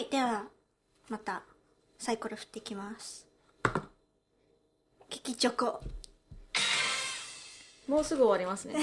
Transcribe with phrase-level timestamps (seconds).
[0.00, 0.44] はいでは
[1.10, 1.42] また
[1.98, 3.28] サイコロ振っていきます。
[5.10, 5.78] キキチョコ。
[7.86, 8.76] もうすぐ終わりますね。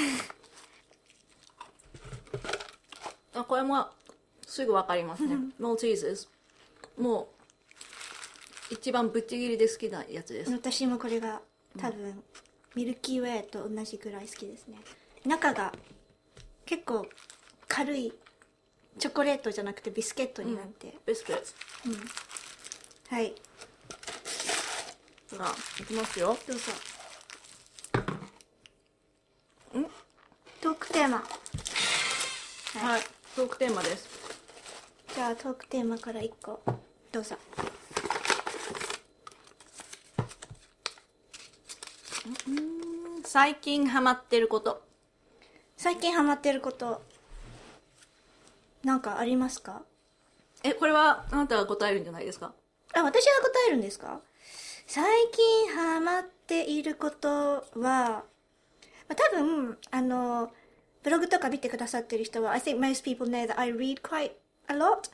[3.33, 3.89] あこれも
[4.45, 5.37] すぐわかりますね。
[5.57, 6.27] モルティーズ
[6.99, 7.33] も
[8.69, 10.51] う一番ぶっちぎりで好きなやつです。
[10.51, 11.41] 私もこれが
[11.79, 12.23] 多分、
[12.75, 14.77] ミルキーウェアと同じぐらい好きですね。
[15.25, 15.73] 中が
[16.67, 17.09] 結構
[17.67, 18.13] 軽い
[18.99, 21.43] チョコレートじゃなくてビスケットになって、ビスケット。
[23.15, 23.35] はい。
[25.37, 26.37] がいきますよ。
[26.47, 26.71] どうぞ。
[30.61, 31.17] トークテーマ。
[31.17, 33.01] はい。
[33.35, 34.09] トークテーマです。
[35.13, 36.59] じゃあトークテーマから1個。
[37.11, 37.35] どうぞ。
[43.23, 44.81] 最近ハマってること。
[45.75, 47.03] 最近ハマってること
[48.83, 49.83] なんかありますか？
[50.63, 52.53] えこれはあなたが答えるんじゃないですか？
[52.93, 54.21] あ私が答えるんですか？
[54.85, 58.23] 最近ハマっていることは、ま
[59.09, 60.51] あ、多分あの
[61.03, 64.31] ブログとか見てくださってる人は I think most people know that I read quite
[64.67, 65.09] a lot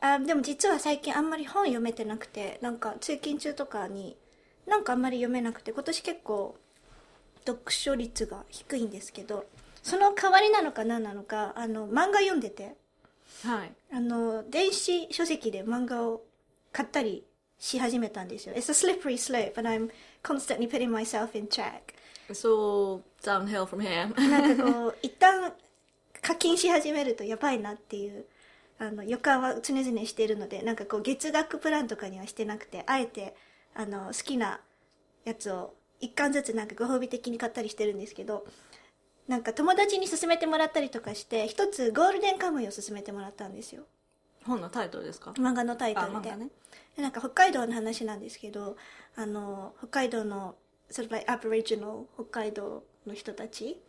[0.00, 4.16] あでも実は最近あんまり本読めてなくてなんか通勤中とかに
[4.66, 6.56] なんかあんまり読めなくて今年結構
[7.46, 9.46] 読書率が低いんですけど
[9.82, 12.74] その代わりなのか何なのかあの漫画読んでて
[13.44, 13.72] はい。
[13.92, 16.22] あの電子書籍で漫画を
[16.72, 17.24] 買ったり
[17.58, 18.54] し始めたんですよ。
[18.54, 19.90] It's a slippery slope and I'm
[20.22, 21.94] constantly putting myself in check.
[22.30, 24.12] So downhill from here.
[24.28, 25.52] なんかこう一旦
[26.20, 28.26] 課金し始めるとやばいなっていう
[28.78, 33.34] あの予感は常々しているのでなんかこう月額プランとかにはしてなくてあえて
[33.74, 34.60] あの好きな
[35.24, 38.44] やつを一巻ずつなんかご褒美的に買ったりしてるんですけど
[39.28, 43.84] なんか友達に勧めてもらったりとかして一つゴールデンカムイを勧めてもらったんですよ。
[44.44, 45.30] 本のタイトルですか？
[45.32, 46.30] 漫画のタイトルで。
[46.36, 46.48] ね。
[46.96, 48.76] でなんか北海道の話なんですけど
[49.16, 50.56] あの北海道の
[50.90, 53.80] sort of like Aboriginal 北海道の人たち、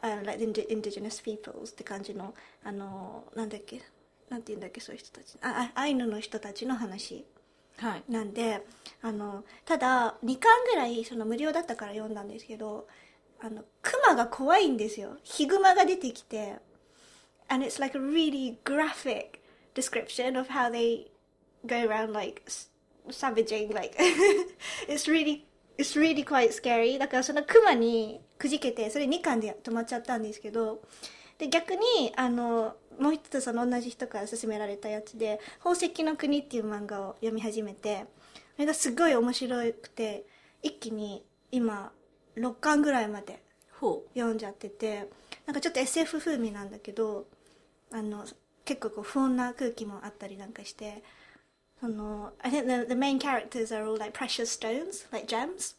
[0.00, 2.34] あ like indi- indigenous peoples って感じの
[2.64, 3.82] あのなんだっけ
[4.28, 5.36] なんて言うんだっけそういう人たち。
[5.42, 7.24] ああアイヌの人たちの話。
[7.78, 8.02] はい。
[8.08, 8.64] なんで
[9.02, 12.86] あのただ2巻ぐらいその無料だったから読んだんですけど
[13.42, 15.16] あのクマが怖いんですよ。
[15.22, 16.58] ヒグマが出てきて。
[17.48, 19.40] And it's like a really graphic
[19.74, 21.10] description of how they
[21.66, 22.42] go around like
[23.08, 23.96] savaging, like,
[24.88, 25.44] it's really
[25.76, 26.98] it's really quite scary.
[26.98, 30.82] だからそのクマにくじけてそれ2巻で止まっちゃったんですけど。
[31.38, 38.04] で逆にあのもう一つその同じ人から勧められたやつで「宝石の国」っていう漫画を読み始めて
[38.56, 40.26] それがすごい面白くて
[40.62, 41.92] 一気に今
[42.36, 43.42] 6巻ぐらいまで
[43.80, 45.08] ほ読んじゃってて
[45.46, 47.26] なんかちょっと SF 風味なんだけど
[47.92, 48.24] あの
[48.64, 51.02] 結構こう不穏な空気もあったりなんかして
[51.80, 55.76] その I think the, the main characters are all like precious stones like gems.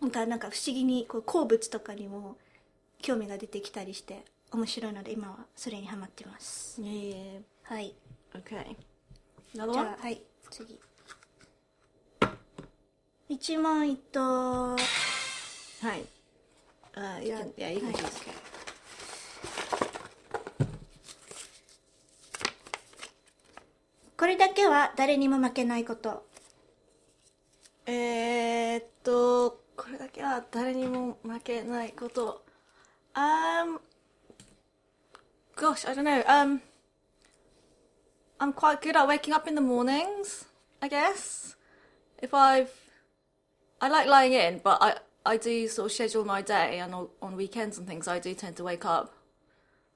[0.00, 2.36] なんかなんか不思議にこう鉱物とかにも
[3.00, 6.82] 興味が出てきたりして面白いので今はそれにハマってます。
[6.82, 7.40] うえ。
[7.62, 7.94] はい。
[8.34, 8.76] ー OK
[9.54, 10.20] じゃあはい。
[10.50, 10.78] 次。
[13.28, 14.76] 一問一答
[15.82, 16.04] はい
[16.94, 18.52] あ you じゃあ can yeah you can はい choose
[24.16, 26.24] これだけは誰にも負けないこと
[27.86, 32.44] えー、っとこれだけは誰にも負けないこと
[33.14, 33.80] Um
[35.56, 36.22] Gosh, I don't know.
[36.26, 36.60] Um
[38.38, 40.46] I'm quite good at waking up in the mornings,
[40.80, 41.56] I guess.
[42.22, 42.70] If I've
[43.80, 47.36] I like lying in, but I I do sort of schedule my day and on,
[47.36, 49.12] weekends and things I do tend to wake up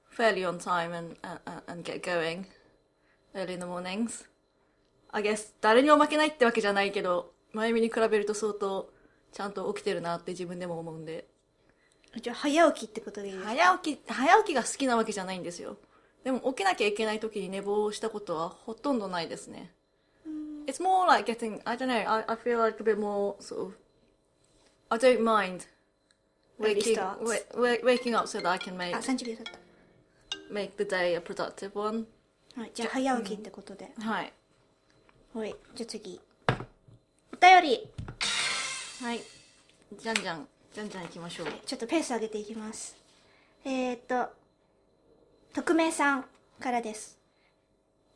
[0.09, 2.45] fairly on time and and, and get going
[3.35, 4.25] early in the mornings.
[5.11, 8.89] I guess 誰にも負けないってわけじゃないけど、前見に比べると相当
[9.31, 11.27] ちゃんと起きてるなって自分でも思うんで。
[12.21, 15.77] じゃあ早起きってことでいいですか早起き、早起きが好きなわけじゃないんですよ。
[16.23, 19.71] でも起きなきゃいけない時に寝坊したことはほとんどないですね。
[20.67, 23.73] It's more like getting, I don't know, I, I feel like a bit more sort of,
[24.89, 25.67] I don't mind
[26.59, 29.45] waking, wa- waking up so that I can make, あ30秒経っ
[30.51, 32.05] make the day a productive one.
[32.55, 34.33] たはいじゃあ早起きってことで、はい。
[35.33, 36.21] はいじゃあ次。
[36.49, 37.89] お便り。
[39.01, 39.21] はい。
[39.97, 41.47] じゃんじゃん、じゃんじゃん行きましょう。
[41.65, 42.95] ちょっとペース上げていきます。
[43.63, 44.29] えー、っと
[45.53, 46.25] 匿名さん
[46.59, 47.17] からです。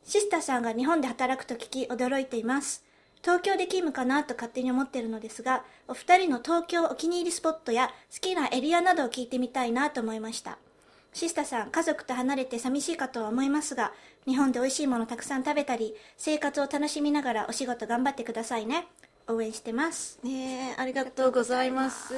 [0.04, 2.84] シスターさんが日本で働くと聞き驚いています
[3.22, 10.58] 東京で勤務かなと勝手に思っているのですがお二人の東京お気に入りスポットや好きなエリアなどを聞いてみたいなと思いました
[11.14, 13.92] シスタさん、家族と離れて寂しいかとは思いますが、
[14.26, 18.86] 日本で美味しいものたくさん食べたり、生活を楽しみながらお仕事頑張ってくださいね。
[19.28, 20.18] 応援してます。
[20.22, 22.14] ねえありがとうございます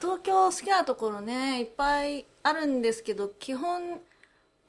[0.00, 4.00] 東京好きなところねいっぱいあるんですけど基本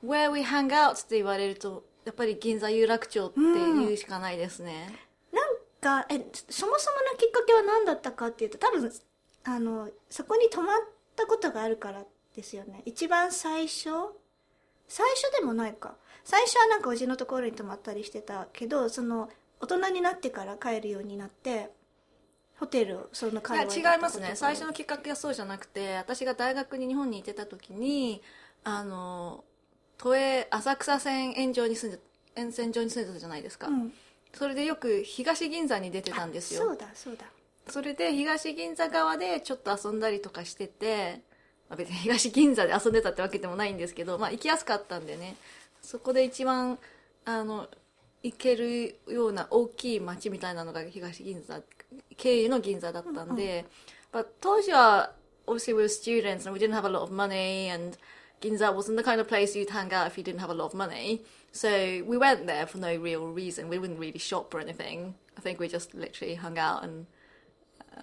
[0.06, 4.94] Where we hang out って言われるとやっぱり銀座有楽町って言うしかないですね、
[5.34, 8.92] なんか、え、そもそものきっかけは何だったかっていうと、多分、
[9.44, 10.78] あの、そこに泊まっ
[11.16, 12.06] たことがあるから
[12.36, 12.82] ですよね。
[12.86, 13.90] 一番最初
[14.88, 15.96] 最初でもないか。
[16.24, 19.30] 最初はなんかおじのところに泊まったりしてたけど、その、
[19.60, 21.72] 大人になってから帰るようになって、
[22.60, 28.22] ホテルをそのい会や違いますね最初のきっかけはそうじゃなくて私が大学に日本に行ってた時に
[28.64, 29.44] あの
[29.98, 32.02] 都営浅草線沿上に住んで
[32.36, 33.94] 沿線上に住んでたじゃないですか、うん。
[34.34, 37.26] それでよく東銀座に出てたんですよそうだ、そうだ。
[37.70, 41.22] それで東銀座側でちょっと遊んだりとかしてて、
[41.70, 45.36] まあ、別に東銀座で遊んでたってわけでもないんですけど、まあ、行きやすかったんでね
[45.82, 46.78] そこで一番
[47.26, 47.68] あの
[48.22, 51.62] 行けるような大きい街みたいなのが東銀座
[52.18, 53.66] 経由の銀座だったんで、
[54.12, 55.12] まあ、当時は
[55.48, 57.98] obviously we were students and we didn't have a lot of money and
[58.41, 60.67] Ginza wasn't the kind of place you'd hang out if you didn't have a lot
[60.67, 61.23] of money.
[61.53, 63.69] So we went there for no real reason.
[63.69, 65.15] We wouldn't really shop or anything.
[65.37, 67.07] I think we just literally hung out and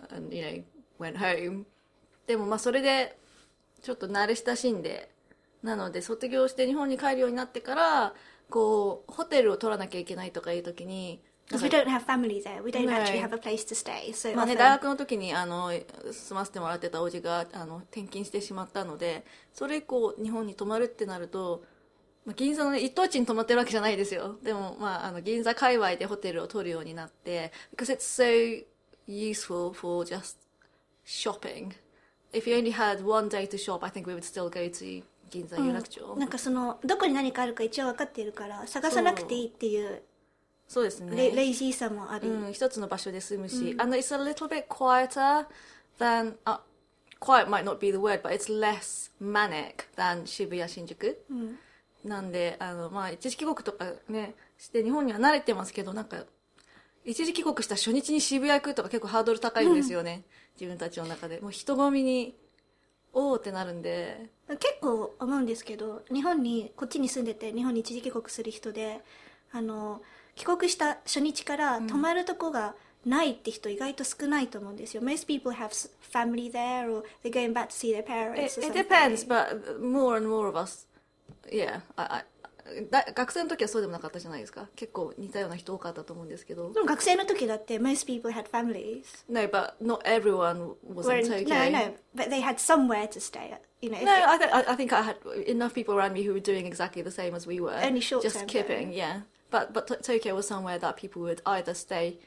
[0.09, 0.63] and you know
[0.99, 1.65] went home
[2.27, 3.17] でもまあそれで
[3.81, 5.09] ちょっと慣れ親しんで
[5.63, 8.13] なので卒業して日本に帰るようになってから
[8.49, 11.21] こうホテルを取らなきゃいけないとかいう時に
[11.60, 12.62] we don't have family there.
[12.62, 14.34] We don't have a place to stay.
[14.34, 15.72] まあね、大学の時にあの
[16.10, 21.64] 住ませてもらってたおじがあの転勤してしまったので、それ以降日本に泊まるってなると、
[22.24, 24.36] まあ、銀座の、一等地に泊まってるわけじゃないですよ。
[24.42, 27.52] でも、まあ、あの銀座界隈でホテルを取るようになって、
[36.16, 40.02] なんかその、どこに何かあるか一応分かっているから、探さなくていいっていう。
[40.72, 41.14] そうですね。
[41.14, 45.44] レレイジーさもあり、うん、一つの場所で済むし、and it's a little bit quieter
[45.98, 46.60] than、uh,
[47.20, 51.22] quiet might not be the word but it's less manic than 渋谷新宿、
[52.06, 56.24] なんであの、まあ、一時帰国とかねして日本には慣れてますけどなんか
[57.04, 60.24] 一時帰国した初日に渋谷行くとか結構ハードル高いんですよね、
[60.58, 61.38] 自分たちの中で。
[61.40, 62.34] もう人混みに
[63.12, 64.30] おーってなるんで。
[64.48, 69.02] 結構思うんですけど日本にこっちに住んでて日本に一時帰国する人で
[69.52, 70.00] あの
[70.35, 72.75] 帰国した初日から泊まるとこが
[73.05, 78.59] ないって人意外と少ないと思うんですよ Most people have s- family there or they're going back to see their It, parents
[78.59, 78.73] or it something.
[78.73, 80.85] depends, but more and more of us,
[81.51, 81.79] yeah.
[81.95, 82.23] I, I,
[82.91, 84.67] だ学生の時はそうでもなかったじゃないですか。
[84.75, 86.69] 結構似たような人多かったと思うんですけど。
[86.73, 91.55] でも学生の時だって most people had families No, but not everyone was Were in in- Tokyo.
[91.55, 94.51] no no but they had somewhere to stay you know if No, they- I, th-
[94.51, 95.15] I I think I had
[95.47, 97.71] enough people around me who were doing exactly the same as we were.
[97.81, 98.97] Only short Just term, kidding, though.
[98.97, 99.21] yeah.
[99.52, 102.18] But but t- Tokyo was somewhere that people would either stay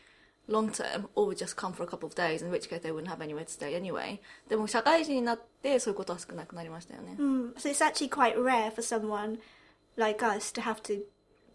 [0.47, 2.91] long term or would just come for a couple of days, in which case they
[2.91, 4.19] wouldn't have anywhere to stay anyway.
[4.47, 7.15] でも社会人になってそういうことは少なくなりましたよね。
[7.17, 9.39] Mm, so it's actually quite rare for someone
[9.97, 11.03] like us to have to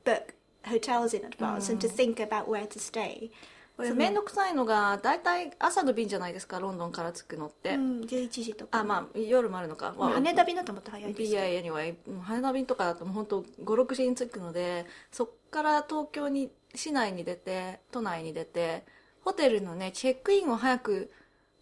[0.05, 0.35] book
[0.65, 3.31] hotels in advance and to think about where to stay.
[3.77, 8.79] これ面倒くさいのが大体朝の便じゃないですかロンドンから着くのって、うん、11時とか。
[8.79, 11.33] あまあ夜もあるのか、まあまあ羽田便だともっと早いです。
[11.33, 18.85] BA anyway 羽田便とかだともう本当56時に着くのでそっから東京に市内に出て都内に出て
[19.23, 21.11] ホテルのねチェックインを早く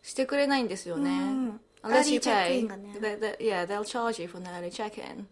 [0.02, 2.66] してくれないんですよね、うん unless you pay
[3.00, 5.26] they, they, yeah they'll charge you for an early check-in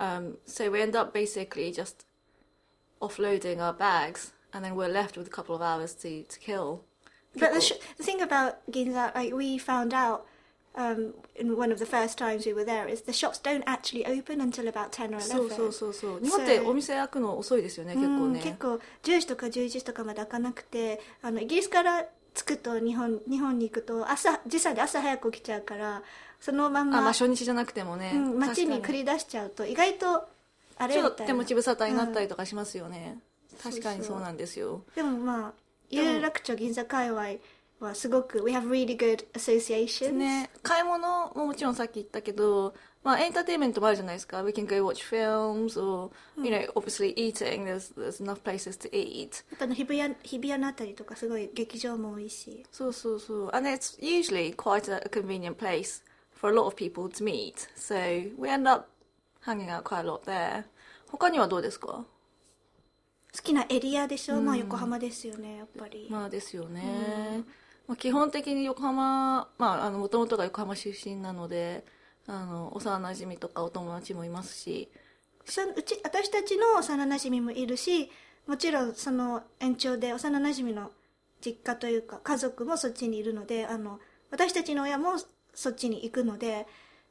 [0.00, 2.04] um, so we end up basically just
[3.00, 6.84] offloading our bags and then we're left with a couple of hours to, to kill
[7.38, 10.26] But the, sh- the thing about Ginza, like we found out
[10.76, 14.04] um, in one of the first times we were there, is the shops don't actually
[14.06, 15.20] open until about 10 or 11.
[15.20, 18.40] そうそうそうそう日本ってお店開くの遅いですよね結構うんね。
[18.42, 22.04] 結構10時とか11時とかまで開かなくてあのイギリスから
[22.34, 26.02] 着くと日本日本に行くと朝時差で朝早く起きちゃうから
[26.40, 30.28] そのまんまあまあ初日じゃなくてもね、うん、街に繰り出しちゃうと意外と
[30.76, 31.08] あれみたいな。
[31.10, 33.18] っと手持ち無沙汰になったりとかしますよね、
[33.52, 33.58] うん。
[33.58, 34.82] 確かにそうなんですよ。
[34.96, 35.52] でもまあも。
[35.90, 37.34] 有楽町銀座界隈
[37.80, 47.14] はすごく We have really good associations ね買い物ももちろんさっき言ったけどまあエンターテインメントもあるじゃないですか We can go watch films or you know obviously
[47.14, 56.02] eating there's, there's enough places to eat あの日比谷日比谷のあたりとかすごい劇場も多いしそうそうそう and it's usually quite a, convenient place
[56.32, 57.94] for a lot of people to meet so
[58.38, 58.88] we end up
[59.44, 60.64] hanging out quite a lot there
[61.08, 62.04] 他にはどうですか
[63.36, 67.42] 好きなエリアでしょ、まあ横浜ですよねやっぱり、まあですよね、
[67.86, 71.84] まあ、基本的に横浜まあもともとが横浜出身なので
[72.26, 74.90] あの幼馴染とかお友達もいますし。
[75.76, 78.10] うち私たちの幼馴染もいるし
[78.46, 80.90] もちろんその延長で幼馴染の
[81.44, 84.00] 実家というか家族もそっちにいるのであの
[84.30, 85.12] 私たちの親も
[85.54, 86.66] そっちに行くので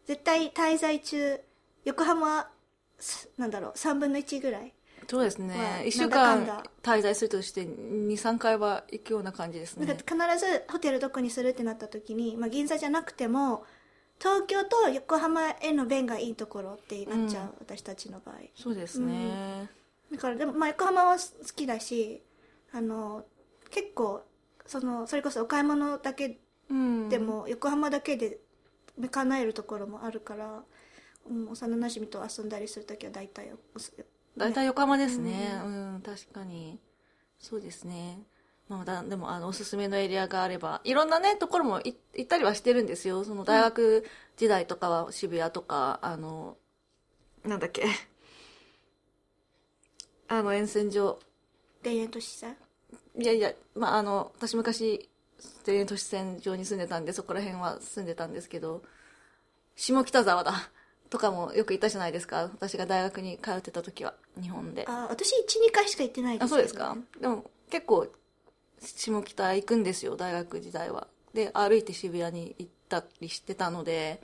[0.05, 1.39] 絶対滞在中
[1.85, 2.47] 横浜
[3.37, 4.73] なんだろう3分の1ぐらい
[5.07, 9.85] そうですまあね1週間だ滞在するとして23回は行くような感じですね。
[9.85, 13.65] なんか必ずホテルどこにするってなった時に、まあ、銀座じゃなくても
[14.19, 17.49] 東京と横浜への便がいいところってなっちゃう、うん。
[17.59, 18.35] 私たちの場合。
[18.55, 19.69] そうですね、
[20.11, 21.23] だからでも、まあ、横浜は好
[21.55, 22.21] きだし
[22.71, 23.25] あの
[23.69, 24.23] 結構
[24.65, 27.09] そのそれこそお買い物だけうん。
[27.09, 28.39] でも、横浜だけで
[29.09, 30.63] 叶えるところもあるから、
[31.29, 33.79] うん、幼馴染と遊んだりする時は大体お
[34.37, 35.61] 大体横浜ですね。
[35.63, 36.79] うん、確かに。
[37.39, 38.19] そうですね。
[38.69, 43.23] まあ、だでもあのおすすめのエリアがあればいろんなねところもい行ったりはしてるんですよ。
[43.23, 44.05] その大学
[44.37, 46.57] 時代とかは渋谷とか、あの
[47.43, 47.85] なんだっけ。
[50.27, 51.19] あの沿線上。
[51.83, 52.47] 田園都市さ
[53.15, 55.09] いやいや、まあ、あの私昔
[55.65, 58.81] 田園都市線上に住んでたんでそこら辺は住んでたんですけど
[59.75, 60.53] 下北沢だ
[61.09, 62.49] とかもよく行ったじゃないですか。
[62.55, 64.85] 私が大学に通ってた時は日本で。
[64.87, 66.97] あ私12回しか行ってないですけどあそうですか？
[67.19, 68.07] でも結構
[68.79, 71.07] 下北行くんですよ大学時代は。
[71.33, 74.21] で歩いて渋谷に行ったりしてたので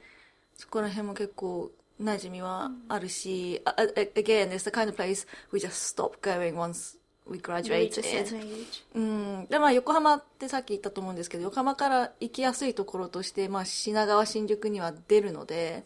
[0.55, 1.71] そこら辺も結構
[2.01, 8.47] 馴染みはあるし、ああ again it's the kind of place we just stop going once we graduated age
[8.95, 15.83] うん、でまあ横浜ってさっき言ったと思うんですけど横浜から行きやすいところとして、まあ、品川新宿には出るので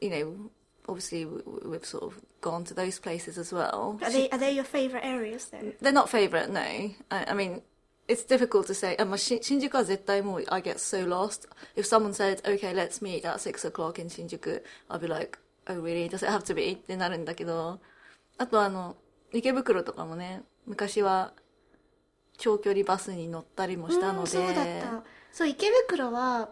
[0.00, 0.50] you know
[0.88, 4.52] obviously we- we've sort of gone to those places as well Are they, are they
[4.54, 5.74] your favorite areas then?
[5.80, 7.62] they're not favorite no I, I mean
[8.08, 13.24] it's difficult to say あ、まあ、し新宿は絶対もう I get so lost if someone said okay let's meet
[13.28, 15.38] at 6 o'clock in 新宿 I'll be like
[15.68, 17.78] oh really does it have to be ってなるんだけど
[18.38, 18.96] あとあの
[19.32, 21.32] 池袋とかもね昔は
[22.38, 25.02] 長距離バスに乗ったりもしたのでうんそうだった
[25.32, 26.48] そう池袋は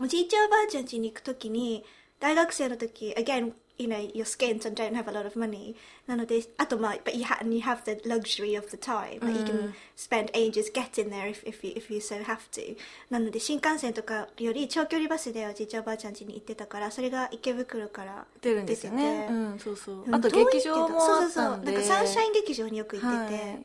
[0.00, 1.84] おじいちゃんおばあちゃん家に行くときに
[2.20, 5.74] 大学生の時 again you know you're skint and don't have a lot of money.
[6.06, 10.70] なのであとまあ but you, ha you have the luxury of the time、like you can spend ages
[10.72, 12.76] getting there if, if, you, if you so have to.
[13.08, 19.04] なので新幹線とかより長距離バスでおじいちゃんおばあちゃん家に行ってたからそれが池袋から出るんですよね。
[19.04, 19.32] 出てて。
[19.32, 20.02] うんそうそう。
[20.04, 21.64] うんあと劇場もあっそうそうそう。
[21.64, 23.64] なんかサンシャイン劇場によく行ってて、はい。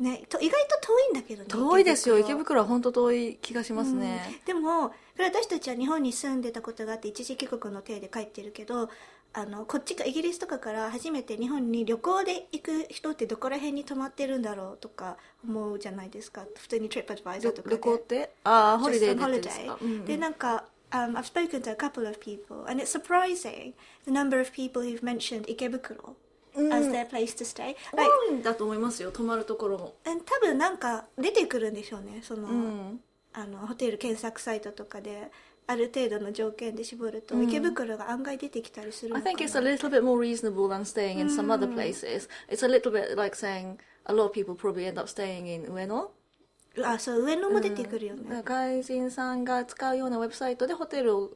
[0.00, 2.18] ね、と意外と遠いんだけどね遠いですよ。
[2.18, 8.88] 池池袋は本当遠い気がしますね、でもこれ私たちは日本に住んでたことがあって一時帰国の体で帰ってるけど
[9.34, 16.44] あのこっちかイギリスとかから初めて日本に旅行で行く人ってどこら辺に泊まってるんだろうとか思うじゃないですか。
[16.54, 17.22] 普通にとかで。
[17.22, 18.30] 旅行って？
[18.44, 20.04] ああホリデーですか、うんうん。
[20.04, 23.72] でなんか um, I've spoken to a couple of people and it's surprising
[24.04, 26.14] the number of people who've mentioned 池袋
[26.70, 27.74] as their place to stay.
[27.96, 29.94] 多いんだと思いますよ泊まるところも。
[30.04, 33.00] 多分なんか出てくるんでしょうねその、うん
[33.34, 35.30] あのホテル検索サイトとかで
[35.66, 41.72] ある程度の条件で絞ると、池袋が案外出てきたりする I のか think な it's a little bit more reasonable than staying in some other
[41.72, 42.28] places.
[42.48, 45.72] It's a little bit like saying a lot of people probably end up staying in
[45.72, 46.10] 上野。
[46.84, 51.30] あそう上野も出てくるよね、だから外人さんが使うようなウェブサイトでホテルを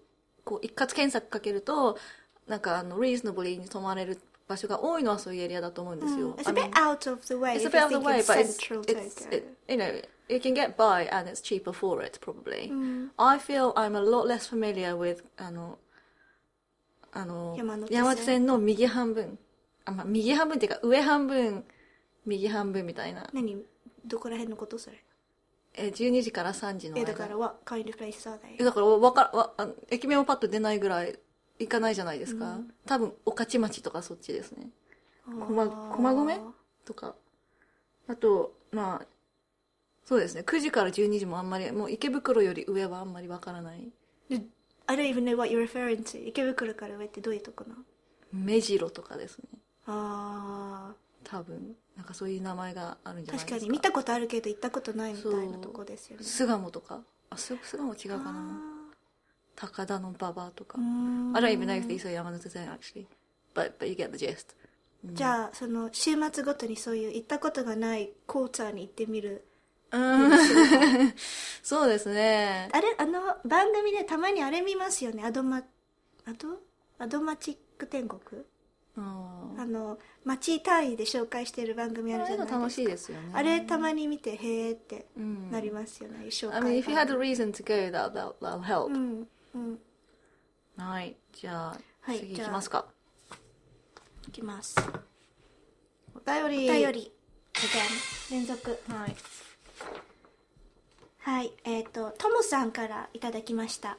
[0.44, 1.98] こう一括検索かけると、
[2.46, 6.34] なんかあの、reasonably に泊まれる場所が多いのはそういうエリアだと思うんですよ。
[6.36, 8.58] It's a bit out of the way it's a bit out of the way, but it's,
[8.86, 12.70] it's it, you know, you can get by and it's cheaper for it probably.
[13.18, 15.78] I feel I'm a lot less familiar with あの
[17.12, 17.56] あの
[17.90, 19.38] 山手線の右半分
[19.86, 21.64] あ、まあ、右半分っていうか上半分
[22.26, 23.56] 右半分みたいな何
[24.04, 25.02] どこら辺のことそれ
[25.74, 28.64] え12時から3時の間えだから what kind of places are え they?
[28.64, 31.18] だからわかわあ駅名もパッと出ないぐらい
[31.58, 34.68] 行かないじゃないですか、多分御徒町とかそっちですね。
[35.24, 36.40] 駒駒込？
[36.84, 37.14] とか。
[38.08, 39.06] あとまあ
[40.04, 40.42] そうですね。
[40.42, 43.90] 9時から12時もあんまりもう池袋より上はあんまりわからない。
[44.28, 44.40] で
[44.86, 47.82] I don't even know what you're referring to 池袋から上ってどういうとこなの？
[48.32, 49.44] 目白とかですね。
[49.86, 50.92] あ
[51.24, 51.74] 多分。
[51.96, 53.56] なんかそういう名前があるんじゃないですか。
[53.56, 53.70] ー確かに。
[53.70, 56.22] 見たことあるけど行ったことないみたいなとこですよね。
[56.22, 57.00] 巣鴨とか。
[57.30, 58.75] あ巣巣鴨違うかな
[59.56, 60.78] 高田の馬場とか。
[60.78, 60.82] I
[61.42, 63.06] don't even know if these are 山手線 actually.
[63.54, 64.54] But, but you get the gist.
[65.04, 69.44] じゃあその週末ごとにそういう行ったことがないコーチャーに行ってみる。
[69.92, 70.30] うん。
[71.62, 72.68] そうですね。
[72.72, 75.22] あれあの番組でたまにあれ見ますよね。
[75.24, 75.62] アドマア
[76.32, 76.60] ド
[76.98, 78.20] アドマチック天国？
[78.98, 82.58] ああの町単位で紹介してる番組ああるじゃないですか。
[82.60, 83.30] 楽しいですよね。
[83.32, 85.50] あれたまに見てへーってうん。
[85.50, 89.78] なりますよね、紹 I 介 mean if you had a reason to go that, that, that'll help、うんうん。
[90.76, 91.16] はい。
[91.32, 92.84] じゃあ、はい次行きますか。
[94.28, 94.76] いきます。
[96.14, 96.70] お便り。
[96.70, 97.12] お便り。
[98.30, 98.78] 連続。
[98.88, 99.16] はい。
[101.20, 103.96] はいえっ、とともさんからいただきました。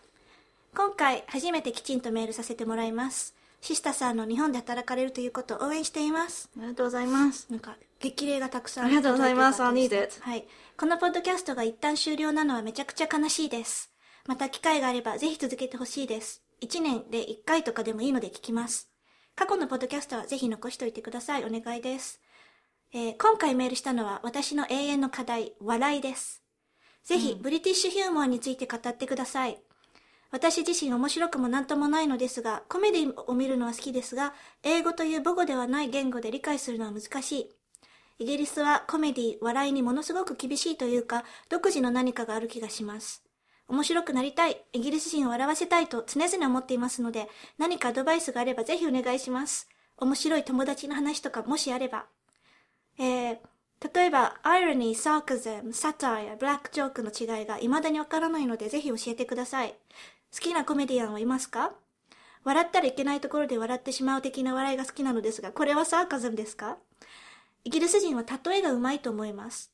[0.76, 3.36] 今回初めてきちんとメールさせてもらいます。
[3.62, 6.50] シスタさんの日本で働かれるということを応援しています。
[6.56, 7.48] ありがとうございます。
[7.50, 8.86] なんか激励がたくさん。
[8.86, 9.64] ありがとうございます。
[9.64, 10.22] I need です。
[10.22, 10.46] はい。
[10.78, 13.92] このポッドキャストが一旦終了なのはめちゃくちゃ悲しいです
[14.28, 16.44] また機会があればぜひ続けてほしいです。
[16.62, 18.90] 1年で1回とかでもいいので聞きます。
[19.36, 21.46] 過去のポッドキャストはぜひ残しておいてください。
[21.46, 22.20] お願いです、
[22.94, 26.44] えー今回メールしたのは私の永遠の課題笑いです。
[27.06, 29.58] ぜひ、ブリティッシュヒューモアについて語ってください。
[30.30, 37.50] 私自身面白くもなんともないのですが、コメディを見るのは好きですが、英語という母語ではない言語で理解するのは難しい。
[38.20, 43.27] イギリスはコメディ、笑いにものすごく厳しいというか、独自の何かがある気がします。
[43.68, 49.70] 面白くなりたい、イギリス人を笑わせたいと常々思っていますので、何かアドバイスがあればぜひお願いします。
[49.98, 52.06] 面白い友達の話とかもしあれば。
[52.98, 53.38] えー、
[53.94, 59.76] 例えば、アイロニー、サーカズム、サタイア、ブラックジョークの違いが未だにわからないので、ぜひ教えてください。
[60.34, 61.74] 好きなコメディアンはいますか？
[62.44, 66.78] 笑ったらいけないところで笑ってしまう的な笑いが好きなのですが、これはサーカズムですか？
[67.64, 69.72] イギリス人は例えがうまいと思います。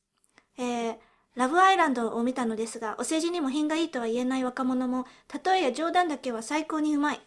[0.58, 0.96] えー、
[1.34, 5.06] ラブアイランドを見たのですが、お世辞にも品がいいとは言えない若者も、
[5.44, 7.20] 例えや冗談だけは最高にうまい。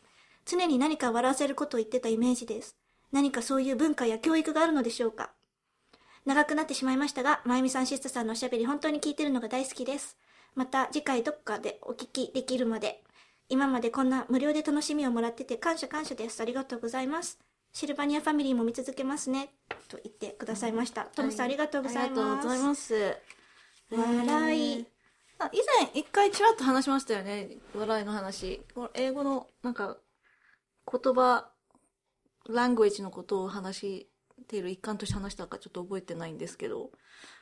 [0.45, 2.77] 常に何か笑わせることを言ってたイメージです。
[3.11, 5.31] 何かそういう文化や教育があるのでしょうか
[6.25, 10.17] 長くなってしまいましたが、まゆみさんシスタさんのおしゃべり本当に聞いてるのが大好きです。
[10.55, 13.03] また次回どっかでお聞きできるまで、
[13.49, 16.41] 今までこんな無料で楽しみをもらってて感謝感謝です。
[16.41, 17.39] ありがとうございます。
[17.73, 19.49] シルバニアファミリーも見続けますね。
[19.87, 21.05] と言ってくださいました。
[21.15, 22.35] トムさんありがとうございありがとう。
[22.37, 23.36] ございます。
[23.91, 24.85] 笑いえー
[25.39, 27.57] あ以前一回ちらっと話しましたよね。
[27.75, 28.65] 笑いの話。
[28.95, 29.97] 英語のなんか
[30.91, 31.51] 言葉、
[32.49, 34.09] ラングエッジのことを話し
[34.47, 36.91] ている一環として話したかちょっと覚えてないんですけど。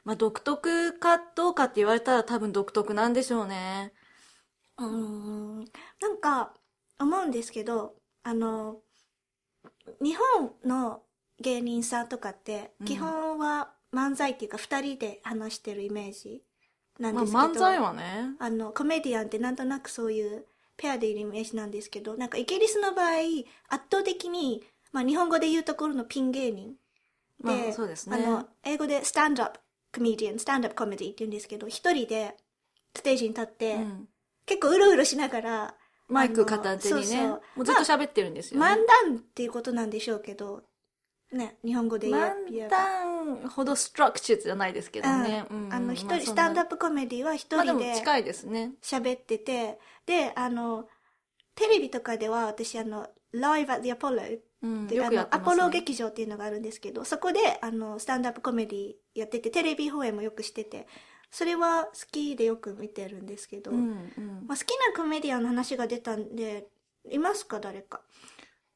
[0.03, 3.93] まあ独特かどうかって言われたら多分独特なんでしょうね。
[4.77, 5.59] うーん
[6.01, 6.53] なんか
[6.99, 8.81] 思うんですけどあの
[10.01, 11.03] 日本の
[11.39, 16.41] 芸人さんとかってうん基本は漫才っていうか2人で話してるイメージ
[16.99, 18.35] なんまあですけど、漫才はね。
[18.39, 20.45] あのコメディアンってなんとなくそういう
[20.77, 23.13] ペアでいるイメージなんですけどなんかイギリスの場合
[23.69, 26.73] 圧倒的に、まあ、日本語で言うところのピン芸人
[27.39, 29.59] まあそうですねあの英語でスタンドアップ
[29.93, 32.35] コメディアンスタンドアップコメディって言うんですけど一人で
[32.93, 34.07] ステージに立って、うん
[34.45, 35.75] 結構うろうろしながら
[36.07, 37.03] マイク片手にね。
[37.03, 38.65] そうそうもうずっと喋ってるんですよ、ね。
[38.65, 38.75] 漫
[39.07, 40.61] 談っていうことなんでしょうけど
[41.31, 42.77] ね日本語で言え言え漫ば
[43.25, 45.45] 談ほどストラクチャーじゃないですけどね。
[45.49, 45.65] うん。
[45.65, 45.73] うん。
[45.73, 48.71] あの一人、まあスタンドアップコメディは一人でも近いですね。
[48.81, 50.87] 喋ってて、であの
[51.55, 55.53] テレビとかでは私あの Live at the Apollo うん、って、よあのくやってます、ね。
[55.53, 60.87] アポロ劇場っていうのがあるんですけどそこであのスタンドアップコメディやっててテレビ放映もよくしてて
[61.29, 66.67] それは好きでよく見てるんですけど、うんうん、まあ、好きなコメディアンの話が出たんで
[67.11, 67.59] いますか？
[67.59, 68.01] 誰か。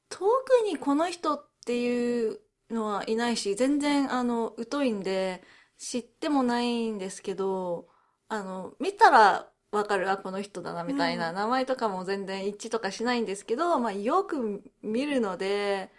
[0.09, 0.27] 特
[0.65, 2.39] にこの人っていう
[2.71, 5.43] のはいないし、全然あの、疎いんで、
[5.77, 7.87] 知ってもないんですけど、
[8.27, 15.89] あの、見たらわかる、あ、この人だな、みたいな、うん名前とかも全然一致とかしないんですけど、まあ、よく見るので、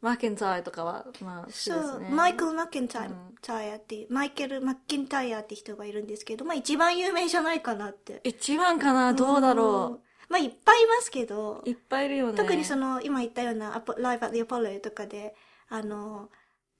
[0.00, 2.10] マーケンタイとかは、まあ、そう、ね。
[2.10, 11.68] マイケル・マッケンタイうんタイヤっていうマイケル・マッケンタイヤって人がいるんですけど、まあ、一番有名じゃないかなって一番かな、どうだろうんまあいっぱいいますけどう。
[11.68, 12.36] いっぱいいるよね。
[12.36, 15.34] 特にその今言ったようなアポ「Live at the Apollo」とかで
[15.68, 16.28] あの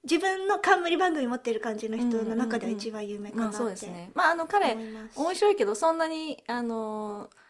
[0.03, 4.11] 自分の冠番組持ってる感じの人の中では一番有名かなってまあそうですね。
[4.14, 7.44] まああの彼面白いけど、そんなに、あのー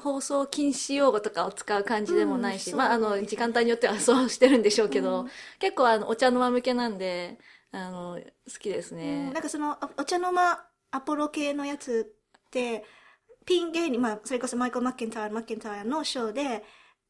[0.00, 7.38] 放送禁止用語とかを使う感じでもないし、うんまああの、時間帯によってはそうしてるんでしょうけど、うん結構あの、お茶の間向けなんで、
[7.70, 8.18] あの、
[8.52, 9.32] 好きですうねん。
[9.32, 12.12] なんかそのおお茶の間アポロ系のやつ
[12.46, 12.84] って
[13.44, 16.64] ピン芸人、まあ、それこそマイケル・マッケンタイヤマッケンタイヤのショーで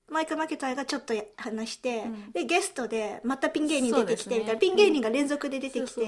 [0.09, 2.33] マイケル・マッケンタイヤがちょっと話して、うん。
[2.33, 4.59] でゲストでまたピン芸人出てきてみたいな、ね。
[4.61, 6.07] ピン芸人が連続で出てきて、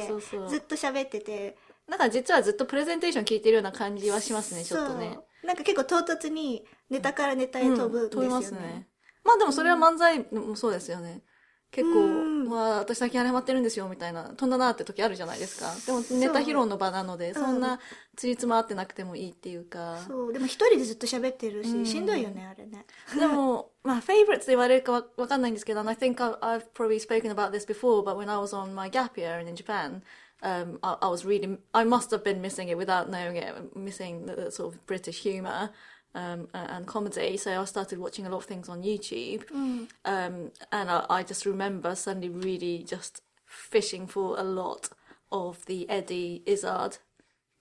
[0.49, 1.57] ずっと喋ってて。
[1.89, 5.19] なんか実はずっとプレゼンテーション聞いてるような感じはしますね、ちょっとね。
[5.43, 8.89] なんか結構唐突にネタからネタへ飛ぶんですよね,、飛びますね。
[9.25, 11.23] まあでもそれは漫才もそうですよね。
[11.71, 15.75] 結構、うんまあ私最近あれハマってるんですよみたいな、飛んだなって時あるじゃないですか。
[15.87, 17.79] でもネタ披露の場なので、そんな
[18.17, 19.99] つりつま合ってなくてもいいっていうか。
[20.07, 29.19] そうでも一人でずっと喋ってるし、うんしんどいよねあれねでも、まあ、favorites って言われるかわわかんないんですけど、I think I've, probably spoken about this before, but when I was on my gap
[29.19, 30.03] year in Japan,
[30.43, 34.27] um, I, I was reading, I must have been missing it without knowing it, missing
[34.27, 35.71] the, the sort of British humour.
[36.14, 37.38] um, a- and comedy.
[37.38, 39.46] So I started watching a lot of things on YouTube.
[39.52, 39.88] うん。
[40.04, 44.90] Um, and I, I just remember suddenly really just fishing for a lot
[45.32, 46.98] of the Eddie Izzard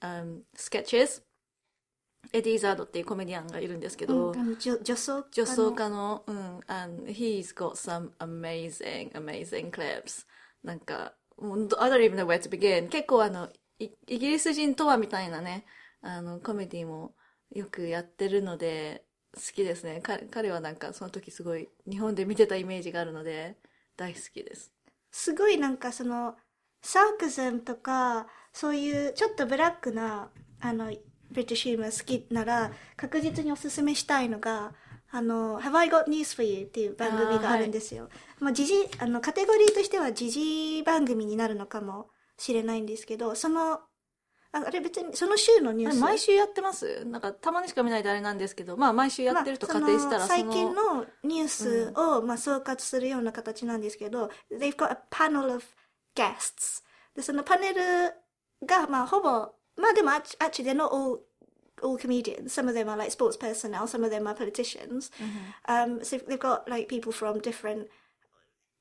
[0.00, 1.22] um, sketches.
[2.32, 10.24] エディ・イザードっていうコメディアンがいるんですけど、あの女女装女装家の、うん、and he's got some amazing, amazing clips.
[10.62, 12.88] なんか、もう I don't even know where to begin.
[12.88, 15.64] 結構あの、イイギリス人とはみたいなね、
[16.00, 17.14] あの、コメディも
[17.53, 20.01] よくやってるので、好きですね。
[20.01, 23.57] か彼はなんかその時すごい日本で見てたイメージがあるので、
[23.95, 24.71] 大好きです。
[25.11, 26.35] すごいなんかその
[26.81, 30.29] サークズムとかそういうちょっとブラックな
[30.59, 30.85] あの
[31.31, 34.73] ブリティッシュ好きなら確実におすすめしたいのが
[35.09, 38.09] あの Have I Got News for You っていう番組があるんですよ。
[38.39, 43.81] まあ、時事あのカテゴリーとしては時事番組になるのかもしれないんですけどその
[44.63, 55.63] ああれ別にその週のニュース毎週やってますなんかたまにしか見ないであれなんですけど、まあ毎週やってると仮定したら、まあその最近のニュースを、まあ、総括するような形なんですけど、they've got a panel of
[56.15, 56.83] guests
[57.15, 57.81] でそのパネル
[58.65, 59.29] が、まあ、ほぼ
[59.75, 61.19] まあでも act- actually they're not all
[61.83, 65.11] all comedians some of them are like sports personnel some of them are politicians
[65.67, 67.87] um, so they've got like people from different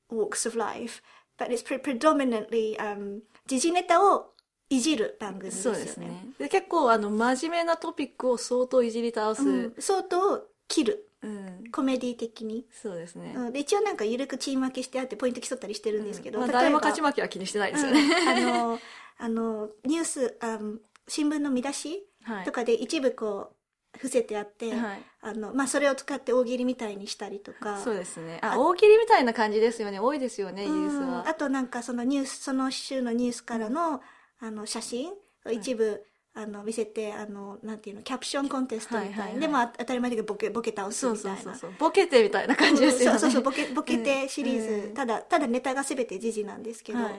[0.09, 1.01] walks of life
[1.37, 4.33] but it's pre- predominantly um, 時事ネタを
[4.69, 6.25] いじる番組ですよねそうですね。
[6.39, 9.43] で結構あの真面目なトピックを相当いじり倒す。
[9.43, 13.33] うん相当切るうんコメディ的にそうですね。
[13.35, 18.01] うん、で一応なんか緩くチーム分けしてあってポイント競ったりしてるんですけど、例えばまあ誰も勝ち負けは気にしてないですよね。
[18.01, 18.79] うんあの
[19.19, 20.77] あのニュースあの
[21.07, 28.39] 新聞の見出しはいとかで一部こう伏せてあって、はいあのまあ、それを使って大喜利みたいにしたりとかそうですね。
[28.43, 29.99] あ、大喜利みたいな感じですよね。
[29.99, 31.27] 多いですよね、イギリスうんは。
[31.27, 34.01] あとなんかそのニュースその週のニュースからの
[34.39, 35.09] あの写真
[35.45, 36.03] を一部、
[36.37, 41.71] あの見せてあのなんていうのキャプションコンテストみたいな、はいはいはいでもあ当たり前だけどボケボケ倒すみたいなそうそうそう。
[41.79, 43.19] ボケてみたいな感じですよね。
[43.19, 47.13] そうそうそうボケボケてシリーズ、うんただただネタが全て時事なんですけど、はい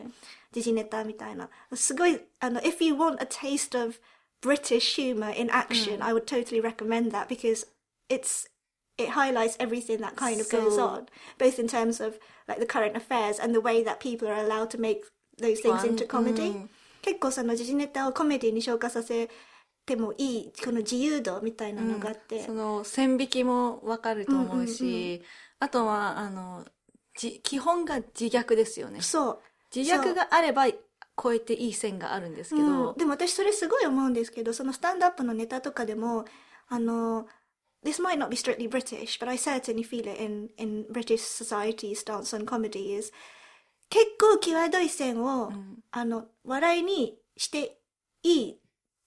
[0.52, 3.96] 時事ネタみたいなすごいあの if you want a taste of
[4.40, 7.66] British humor in action、I would totally recommend that because
[8.09, 8.46] it's
[8.96, 11.07] it highlights everything that kind of goes on
[11.38, 14.70] both in terms of like the current affairs and the way that people are allowed
[14.70, 15.02] to make
[15.40, 16.70] those things into comedy、うん
[17.03, 19.29] 結構その時事ネタをコメディに消化させ
[19.87, 25.23] てもいいこの自由度みたいなのがあって、その線引きもわかると思うし、うんうんう
[25.61, 26.65] あとは、あの、
[27.17, 29.01] じ基本が自虐ですよね。
[29.03, 29.41] そう。
[29.75, 30.67] 自虐があれば
[31.21, 32.97] 超えていい線があるんですけど、うん。
[32.97, 36.25] でも私それすごい思うんですけどそのスタンドアップのネタとかでも
[36.69, 37.27] あの
[37.85, 42.01] This might not be strictly British, but I certainly feel it in, in British society's
[42.01, 43.13] stance on comedy is
[43.90, 45.53] 結構際どい線を、
[45.90, 47.79] あの笑いにして
[48.22, 48.61] いい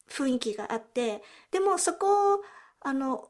[0.09, 2.41] 雰囲気があってでもそこを
[2.81, 3.27] あの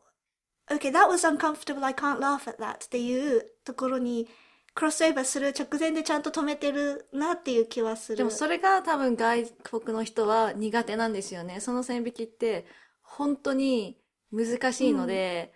[0.69, 4.29] Okay, that was uncomfortable, I can't laugh at that っていうところに
[4.73, 8.17] クロスオーバーする直前でちゃんと止めてるなっていう気はする。
[8.17, 11.59] でもそれが多分外国の人は苦手なんですよね。
[11.59, 12.65] その線引きって
[13.01, 13.97] 本当に
[14.31, 15.53] 難しいので、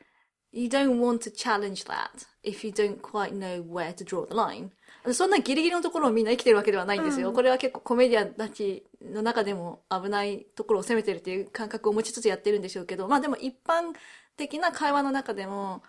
[0.51, 2.10] You don't want to challenge that
[2.43, 4.71] if you don't quite know where to draw the line.
[5.13, 7.32] そんなギリギリのところをみんな生きてるわけではないんですよ。
[7.32, 13.94] これは結構コメディアンたちの中でも危ないところを攻めてるっていう感覚を持ちつつやってるんでしょうけど、まあでも一般
[14.38, 15.84] 的な会話の中でも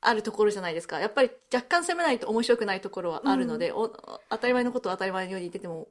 [0.00, 1.00] あるところじゃないですか。
[1.00, 5.88] やっぱり若干攻めないと面白くないところはあるので、お当たり前のことを当たり前のように言ってても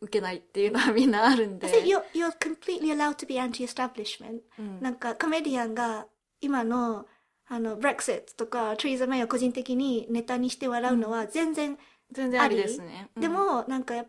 [0.00, 1.66] 受けないっていうのはみんなあるんで。
[1.84, 4.40] You're, you're completely allowed to be anti-establishment、
[4.80, 6.06] なんかコメディアンが
[6.40, 7.06] 今の
[7.48, 11.78] あの Brexit とか Theresa May を個人的にネタにして笑うのは全然
[12.12, 13.08] 全然ありですね。
[13.16, 14.04] でもなんか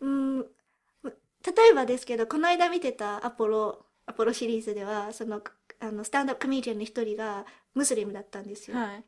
[0.00, 5.42] うん例えばですけどこの間見てたアポロアポロシリーズではその
[5.80, 9.04] あのスタンドアップコメディアンの一人がムスリムだったんですよ、はい。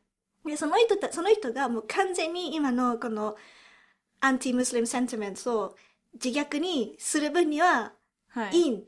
[0.47, 3.35] でその人たその人がもう完全に今のこの
[4.21, 5.75] アンティムスリムセンチメントを
[6.13, 7.93] 自虐にする分には
[8.29, 8.57] はい。
[8.57, 8.83] いいん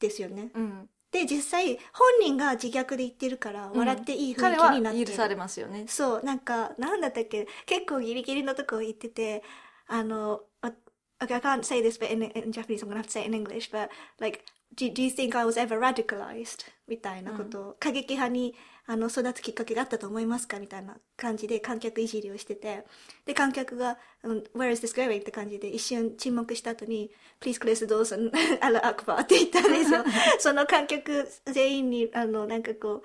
[0.00, 0.50] ですよね。
[0.54, 0.88] うん。
[1.14, 5.84] で実際本人が自虐で言ってるから笑っていい雰囲彼気になってる、は許されますよね。
[5.86, 9.44] そうなんかなんだったっけ結構ギリギリのとこ言ってて
[9.86, 10.72] あのあ
[11.20, 13.28] Okay, I can't say this but in, in Japanese I'm gonna have to say it
[13.28, 14.40] in English but like
[14.76, 16.66] do, do you think I was ever radicalized?
[16.88, 18.54] みたいなことを、過激派に
[18.86, 20.58] あの育つきっかけがあったと思いますか？
[20.58, 22.84] みたいな感じで観客いじりをしてて。
[23.24, 25.20] で観客がうん Where is this going?
[25.20, 30.04] って感じで一瞬沈黙した後に Please close the doors and Allah Akbar って言ったんですよ。
[30.38, 33.02] その観客全員にあのなんかこう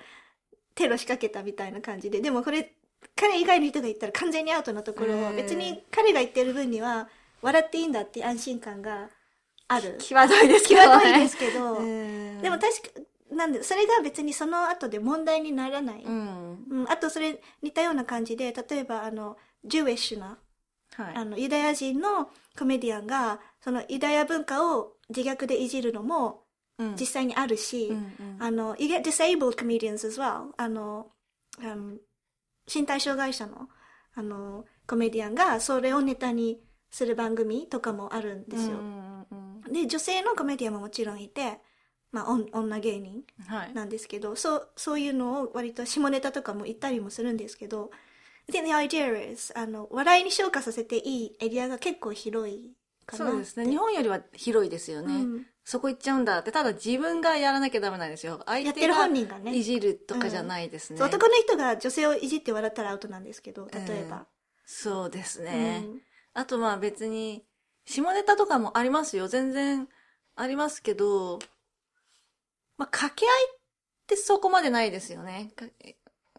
[0.75, 2.19] テロ仕掛けたみたいな感じで。
[2.21, 2.73] でもこれ
[3.15, 7.07] 彼以外の人が言ったら完全にアウトなところを別に彼が言ってる分には
[7.41, 9.09] 笑っていいんだって安心感が
[9.69, 9.95] ある。
[10.01, 10.81] 際どいですけど。
[10.81, 10.99] ね。
[10.99, 12.41] 際どいですけど、 うん。
[12.41, 12.89] でも確か
[13.31, 16.03] なんで、それが別にその後で問題にならない。
[16.03, 16.65] うん。
[16.69, 20.39] うん、あとそれ似たような感じで、例えばあの、ジュエッシュな、
[20.93, 21.15] はい。
[21.15, 26.43] あの、ユダヤ人のコメディアンが、そのユダヤ文化を自虐でいじるのも
[26.79, 30.51] うん実際にあるし、うんうんあの、you get disabled comedians as well.
[30.57, 31.11] あの、
[31.61, 31.97] um,
[32.73, 33.67] 身体障害者の、
[34.15, 38.77] あの、コメディアンがそれをネタにする番組とかもあるんですよ。
[38.77, 41.59] うんうんうんで、女性のコメディアンももちろんいて、
[42.11, 43.73] まあ、女芸人はい。
[43.73, 47.91] なんですけど、そう、そういうのを割と下ネタとかも言ったりもするんですけど、
[48.49, 52.73] I think the idea is, あの、笑いに昇華させていいエリアが結構広い
[53.05, 53.25] かな。
[53.25, 53.69] そうですね。
[53.69, 55.13] 日本よりは広いですよね。
[55.13, 58.41] うんそこ行っちゃうんだって、ただ自分がやらなきゃダメなんですよ。
[58.47, 60.97] 相やってる手が本人がねいじるとかじゃないですね。
[60.97, 64.25] そう男の人が女性をいじって笑ったらアウトなんですけど、例えば。
[64.65, 65.83] そうですね。
[65.85, 66.01] うん
[66.33, 67.43] あとまあ別に、
[67.85, 69.27] 下ネタとかもありますよ。
[69.27, 69.87] 全然
[70.35, 71.37] ありますけど、
[72.79, 73.59] まあ掛け合いっ
[74.07, 75.51] てそこまでないですよね。
[75.55, 75.65] か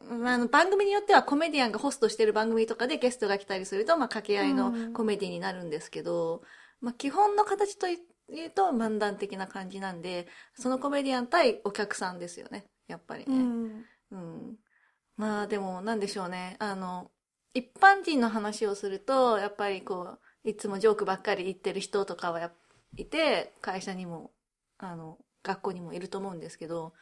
[0.03, 6.43] まあ、あの番組によってはコメディアンがホストしてる番組とかでゲストが来たりすると、まあ掛け合いのうんコメディになるんですけど、
[6.81, 7.99] まあ基本の形とい
[8.47, 12.65] うと漫談的な感じなんで、そのコメディアン対お客さんですよね。
[12.89, 13.37] やっぱりね。
[13.37, 14.57] うんうん。
[15.17, 16.57] まあでもなんでしょうね。
[16.59, 17.11] あの、
[17.53, 22.51] 一般人の話をすると、やっぱりこう、いつもジョークばっかり言ってる人とかはや
[22.97, 24.33] いて、会社にも、
[24.79, 26.93] あの、学校にもいると思うんですけど、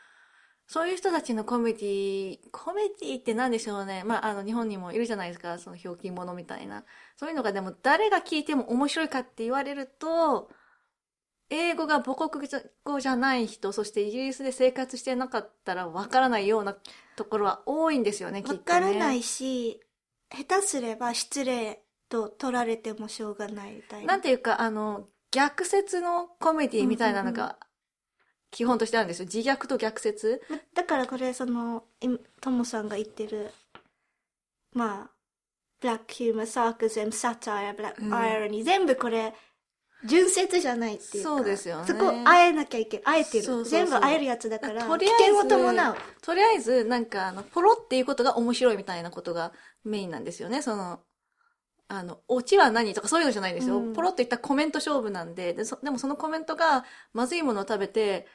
[0.66, 4.04] そういう人たちのコメディ、コメディって何でしょうね。
[4.04, 5.58] まあ、あの、日本にもいるじゃないですか。
[5.58, 6.84] その、ひょうきん者みたいな。
[7.16, 10.50] そういうのがでも、誰が聞いても面白いかって言われると、
[11.50, 12.46] 英語が母国
[12.84, 16.76] 語じゃない人、そしてイギリスで生活してなかったらわからないような
[17.16, 18.58] ところは多いんですよね、きっと、ね。
[18.58, 19.80] わからないし、
[20.30, 24.06] 下手すれば失礼と取られてもしょうがないみたいな。
[24.08, 27.58] なんていうか、あの、逆説のコメディみたいなのが、
[28.50, 29.26] 基本としてあるんですよ。
[29.26, 30.42] 自虐と逆説。
[30.74, 32.08] だからこれそのい
[32.40, 33.50] トモさんが言ってる
[34.74, 35.10] まあ
[35.80, 39.34] black humor sarcasm satire black うん irony、全部これ
[40.04, 45.96] 純説じゃないっていうかそうですよねそこあえなきゃいけあえてる全部あえるやつだからとりあえず危険を伴う
[46.28, 50.60] とりあえず、なんか、あの、ポロっていうことが面白いみたいなことがメインなんですよね。
[50.60, 51.00] その、
[51.88, 53.78] あの、オチは何とかそういうのじゃないんですよ。
[53.78, 56.84] うんポロっていったコメント勝負なんででそ、でもそのコメントが、
[57.14, 58.26] まずいものを食べて、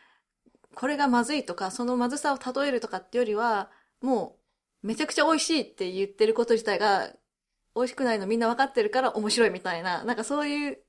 [0.76, 4.40] これがまずいとか、そのまずさを例えるとかってよりは、も
[4.84, 7.14] う、めちゃくちゃ美味しいって言ってること自体が、
[7.76, 10.84] 美味しくないのみんな分かってるから面白いみたいな、なんかそういう、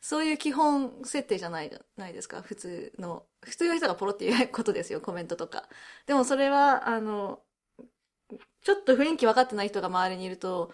[0.00, 3.26] そういう基本設定じゃないじゃないですか、普通の。
[3.42, 5.68] 普通の人がポロって言うことですよ、コメントとか。
[6.06, 7.42] でもそれは、あの、
[8.62, 10.72] ちょっと雰囲気分かってない人が周りにいると、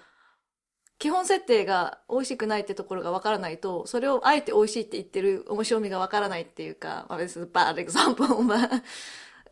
[0.98, 8.83] 基本設定が美味しくないってところが分からないと、それをあえて美味しいって言ってる面白みが分からないっていうか、まあ、this is a bad example, まあ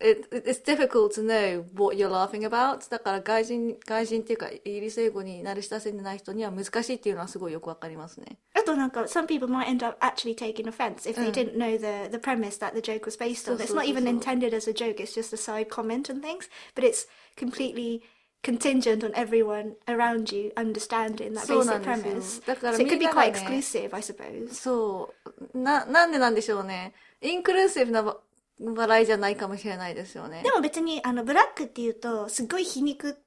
[0.01, 2.89] it, it's difficult to know what you're laughing about.
[2.91, 8.39] だから外人、外人っていうか、イギリス英語に慣れ親しんでない人には難しいっていうのはすごいよく分かりますね。
[8.55, 12.19] あとなんか some people might end up actually taking offense if they うん didn't know the, the
[12.19, 15.15] premise that the joke was based on it's not even intended as a joke it's
[15.15, 18.03] just a side comment and things but it's completely
[18.43, 23.07] contingent on everyone around you understanding that basic premise だから so it could み be
[23.07, 25.15] quite ね exclusive I suppose そ
[25.55, 25.59] う。
[25.59, 26.95] な、なんでなんでしょうね。
[27.21, 28.19] インクルーシブなば
[28.59, 30.43] 笑いじゃないかもしれないですよね。
[30.43, 33.19] でも別にあのブラックっていうとすごい皮肉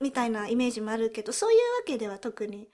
[0.00, 2.68] みたいなイメージもあるけどそういうわけでは特に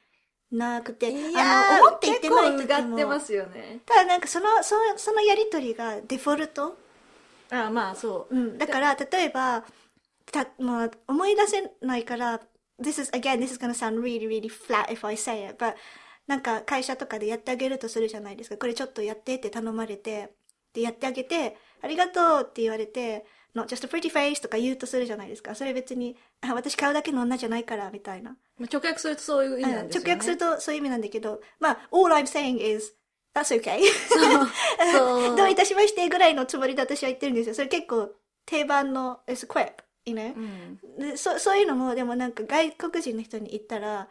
[0.51, 3.81] なくていあの思って言ってない結時もってますよね。
[3.85, 6.79] ただなんかそのそのそのやりとりがデフォルト
[7.51, 8.37] あまあそう。
[8.37, 9.65] うん、だから例えば
[10.33, 12.41] た、まあ、思い出せないから
[12.81, 15.75] This is again this is gonna sound really really flat if I say it but
[16.27, 18.57] なんか会社とかでやってあげるとするじゃないですか。
[18.57, 20.35] これちょっとやってって頼まれて
[20.75, 23.25] でやってあげてありがとうって言われて
[23.57, 25.55] Not just a pretty face とか言うとするじゃないですか。
[25.55, 30.07] それ別にあ私買うだけの女じゃないからみたいな、まあ直訳するとそういう意味なんですよね。
[30.07, 32.93] 直訳するとそういう意味なんだけどまあ All I'm saying is
[33.35, 33.81] That's okay.
[35.37, 37.55] どういたしましてぐらいのつもりで私は言ってるんですよ。
[37.55, 38.13] それ結構
[38.45, 41.11] 定番の It's a quip you know、うん。
[41.11, 44.09] でそそういうのもでもなんか外国人の人に言ったら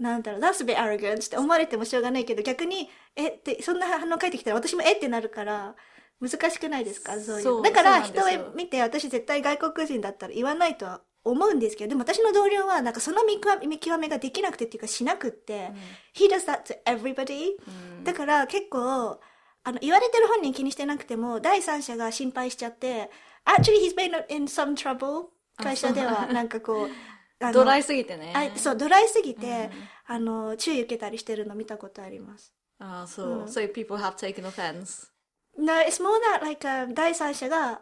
[0.00, 4.92] なんだろう That's a bit arrogant って思われてもしょうがないけど逆にえってそんな反応返ってきたら私もえ？
[4.92, 5.74] ってなるから
[6.20, 7.18] 難しくないですか？
[7.20, 8.24] そういうだから人を
[8.56, 15.70] 見て私絶対外国人だったら言わないとは思うんですけどでも私の同僚はなんかその見極め見極めができなくてっていうかしなくって、
[16.16, 17.50] He does that to everybody、
[17.98, 18.04] うん。
[18.04, 19.20] だから結構
[19.64, 23.10] あの言われてる本人気にしてなくても第三者が心配しちゃって
[23.44, 25.26] Actually he's been in some trouble
[25.56, 28.32] 会社ではなんかこうドライすぎてね。
[28.34, 29.70] あそうドライすぎて、うん
[30.04, 33.28] あの注意受けたりしてるの見たことありますああ、そう。
[33.28, 35.08] うん So people have taken offense.
[35.56, 37.80] No, it's more that like、uh, 第三者が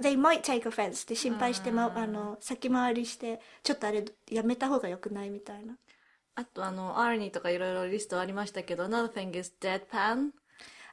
[0.00, 5.76] they might take offense って心配して、ま、あの、先回りして、ちょっとあれ、やめた方が良くないみたいな。
[6.34, 10.30] あとあの、アーニーとかいろいろリストありましたけど、another thing is deadpan.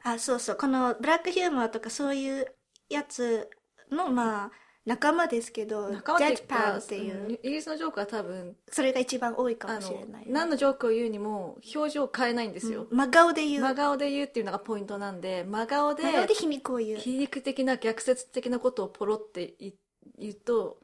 [0.04, 0.56] あ、そうそう。
[0.56, 2.46] このブラックヒューマーとかそういう
[2.88, 3.48] やつ
[3.90, 4.50] の、まあ、
[4.84, 12.86] 仲間ですけど、仲間っていうか deadpan っていう、うんイギリスのジョークは多分、それが一番多いかもしれない、、何のジョークを言うにも表情を変えないんですよ。
[12.90, 13.62] 真顔で言う。
[13.62, 16.98] 真顔で言うっていうのがポイントなんで、真顔で、真顔で皮肉を言う。
[16.98, 19.72] 皮肉的な逆説的なことをポロって言
[20.18, 20.80] 言うと、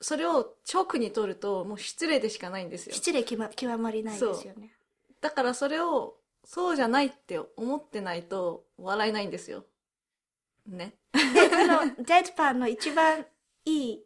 [0.00, 2.94] それを直に取るともう失礼でしかないんですよ。
[2.94, 4.72] 失礼極ま極まりないですよね。
[5.20, 9.64] だからそれをそうじゃないって思ってないと笑えないんですよ。
[10.70, 10.94] ね。
[11.12, 13.24] で、その、デッドパンの一番
[13.64, 14.04] いい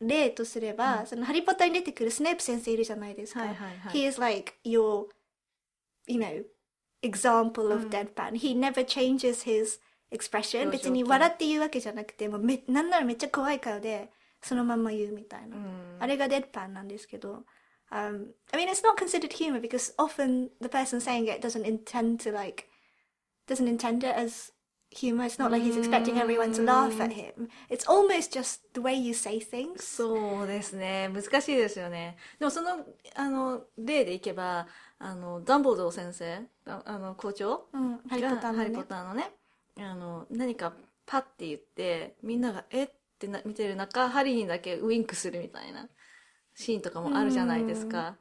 [0.00, 3.40] 例とすれば、その、ハリーポッターに出てくるスネープ先生いるじゃないですか。
[3.40, 5.06] はいはいはい He is like your,
[6.06, 6.44] you know,
[7.02, 8.34] example of deadpan.
[8.34, 10.70] He never changes his expression.
[10.70, 15.56] 別に笑って言うわけじゃなくて、もうめ、なんならめっちゃ怖い顔で、そのまんま言うみたいな。
[15.98, 17.44] あれがデッドパンなんですけど、
[17.90, 22.32] um, I mean, it's not considered humor because often the person saying it doesn't intend to
[22.32, 22.68] like,
[23.48, 24.52] doesn't intend it as
[24.90, 25.24] humor.
[25.24, 27.48] It's not like he's expecting everyone to laugh at him.
[27.68, 29.82] It's almost just the way you say things.
[29.82, 31.10] そうですね。
[31.12, 32.16] 難しいですよね。
[32.38, 34.66] でもその、あの、例でいけば、
[34.98, 39.30] あの、ダンボルドー先生、ああの、校長うん、ハリーポッターのねハリーポッターのね、
[39.78, 40.72] あの、何か
[41.04, 45.88] パッて言って、みんなが、えってな見てる中、ハリーにだけウインクするみたいな
[46.54, 48.16] シーンとかもあるじゃないですか。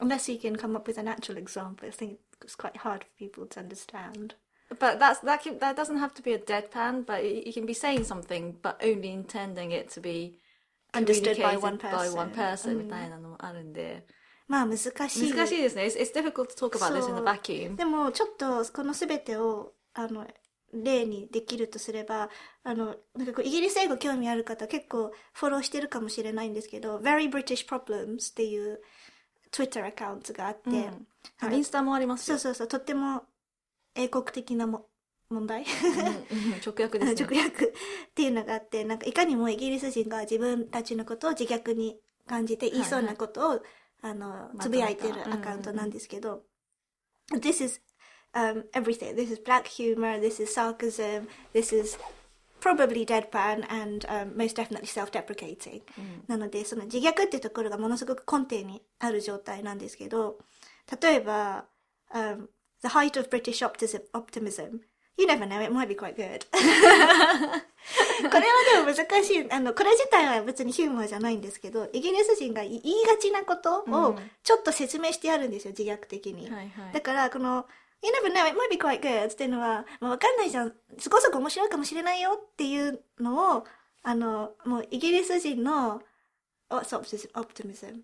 [0.00, 3.06] Unless you can come up with an actual example, I think it's quite hard for
[3.18, 4.34] people to understand.
[4.68, 7.74] But that's, that, can, that doesn't have to be a deadpan, but you can be
[7.74, 10.38] saying something, but only intending it to be
[10.92, 12.74] Understood by one by one person.
[12.74, 14.06] person みたいなのもあるんで。
[14.48, 15.32] まあ難しい。
[15.32, 15.84] 難しいですね。
[15.84, 17.76] It's, it's difficult to talk about this in a vacuum.
[17.76, 20.26] でもちょっとこの全てをあの
[20.72, 22.30] 例にできるとすれば
[22.64, 28.80] あのなんかこうイギリス英語興味ある方結構フォローしてるかもしれないんですけど Very British Problems っていう
[29.50, 31.06] Twitter アカウントがあって、うん
[31.52, 32.38] インスタもありますよ。
[32.38, 33.24] そうそうそうとっても
[33.96, 34.86] 英国的なも
[35.30, 35.62] 問題？
[35.62, 37.26] うんうん直訳ですね。
[37.26, 37.72] 直訳っ
[38.14, 43.62] ていうのがあってなんかいかにもイギリス人が自分たちのことを自虐に感じて言いそうなことを、
[44.02, 46.42] あのまとめたつぶやいてるアカウントなんですけど、
[47.32, 47.80] This is
[48.34, 49.14] um, everything.
[49.16, 50.20] This is black humor.
[50.20, 51.26] This is sarcasm.
[51.52, 51.98] This is
[52.60, 55.82] probably deadpan and um, most definitely self-deprecating.
[56.26, 60.38] なのでその自虐っていうところがものすごく根底にある状態なんですけど
[61.00, 61.66] 例えば、
[62.12, 62.48] um,
[62.82, 64.80] The height of British optimism,
[65.18, 66.44] You never know, it might be quite good.
[66.52, 66.58] こ
[68.20, 69.50] れはでも難しい。
[69.50, 76.50] あの、これ自体は別にヒューモアじゃないんですけど、イギリス人が言いがちなことをちょっと説明してあるんですよ、自虐的に。
[76.50, 77.66] はいはいだから、この、
[78.02, 80.74] You never know, it might be quite good っていうのは、まあ、わかんないじゃん。
[80.98, 83.64] そこそこ面白いかもしれないよっていうのを、
[84.02, 86.02] あの、もうイギリス人の、
[86.68, 86.94] What's
[87.32, 88.02] optimism?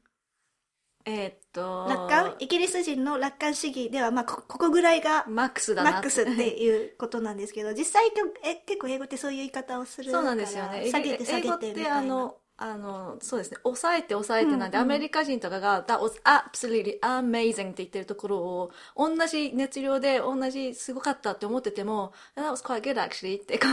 [1.04, 2.36] えーっと、楽観？
[2.38, 8.06] イギリス人の楽観主義では、まあ、こここぐらいがマックスだなマックスっていうことなんですけど、 実際
[8.44, 10.88] え結構英語ってそういう言い方をするそうなんですよね。
[10.90, 11.96] 下げて下げててみたいな。
[11.98, 13.56] あの、あの、そうですね。
[13.64, 23.68] 抑えて抑えてなんで、アメリカ人とかが、That was absolutely amazing って言ってるところを、同じ熱量で同じすごかったって思ってても、That was quite good actually ってこう、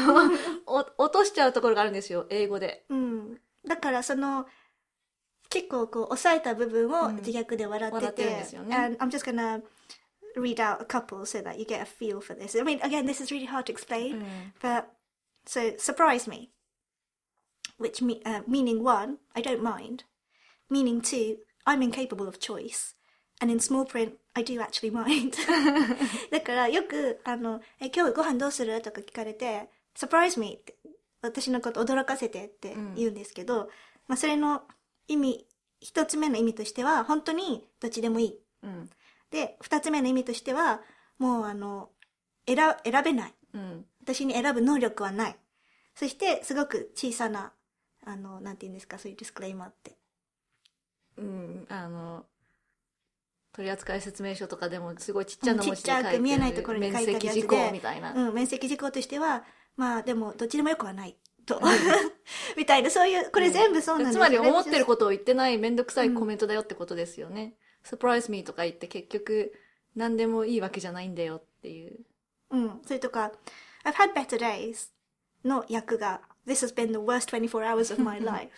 [0.98, 2.86] お落としちゃうところがあるんですよ、英語で。
[2.90, 3.40] うん。
[3.68, 4.48] だからその、
[5.51, 9.63] 結構こう、抑えた部分を自虐で笑って笑ってるんて、ですよね and I'm just gonna
[10.37, 12.59] read out a couple so that you get a feel for this.
[12.59, 14.25] I mean, again, this is really hard to explain,
[14.61, 14.87] but
[15.47, 16.51] so surprise me,
[17.79, 20.05] which me, uh, meaning one, I don't mind.
[20.71, 22.95] Meaning two, I'm incapable of choice.
[23.41, 25.37] And in small print, I do actually mind.
[26.31, 30.77] だからよく、あの、え、今日ご飯どうするとか聞かれて、surprise me って、
[31.21, 33.69] 私のこと驚かせてって言うんですけど、
[34.07, 34.63] まあそれの
[35.10, 35.46] 意味、
[35.82, 38.40] 一つ目の意味としては、本当にどっちでもいい。
[38.64, 38.90] うん。
[39.32, 40.82] で、二つ目の意味としては、
[41.18, 41.90] もうあの、
[42.48, 43.34] 選、選べない。
[43.54, 43.86] うん。
[44.02, 45.36] 私に選ぶ能力はない。
[45.96, 47.52] そして、すごく小さな、
[48.06, 49.98] あの、なんて言うんですか、そういうディスクレイマーって。
[51.18, 51.66] うん。
[51.70, 52.26] あの、
[53.52, 57.28] 取扱説明書とかでもすごいちっちゃな文字ちっちゃで書いてるく見えないところに書いてあるやつで。
[57.28, 58.14] 面積事項みたいな。
[58.14, 59.44] うん、面積事項としては、
[59.76, 61.18] まあでも、どっちでもよくはない。
[61.50, 61.62] と。
[62.56, 67.56] みたいな、そういう、これ全部そうなんですつまり思ってることを言ってないめんどくさいコメントだよってことですよね。
[67.84, 69.54] surprise me とか言って結局
[69.96, 72.00] 何でもいいわけじゃないんだよっていう。
[72.52, 73.32] うん、それとか、
[73.84, 74.90] I've had better days
[75.44, 78.50] の役が、This has been the worst 24 hours of my life.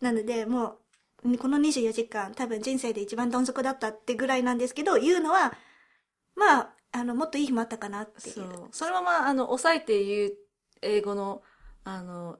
[0.00, 0.78] なので、も
[1.24, 5.54] う、この24時間、多分人生で一番どん底だったってぐらいなんですけど、言うのは、
[6.34, 8.34] まあ、あの、もっといい日もあったかなっていう。
[8.34, 8.68] そう。
[8.72, 10.32] そのまま、あの、抑えて言う
[10.82, 11.42] 英語の、
[11.86, 12.38] あの、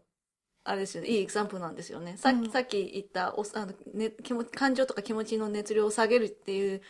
[0.64, 2.16] あれですよね、いいエグザンプルなんですよね。
[2.16, 6.82] さっき、うんさっき言ったおあの、ね、気持感情とか気持ちの熱量を下げるっていう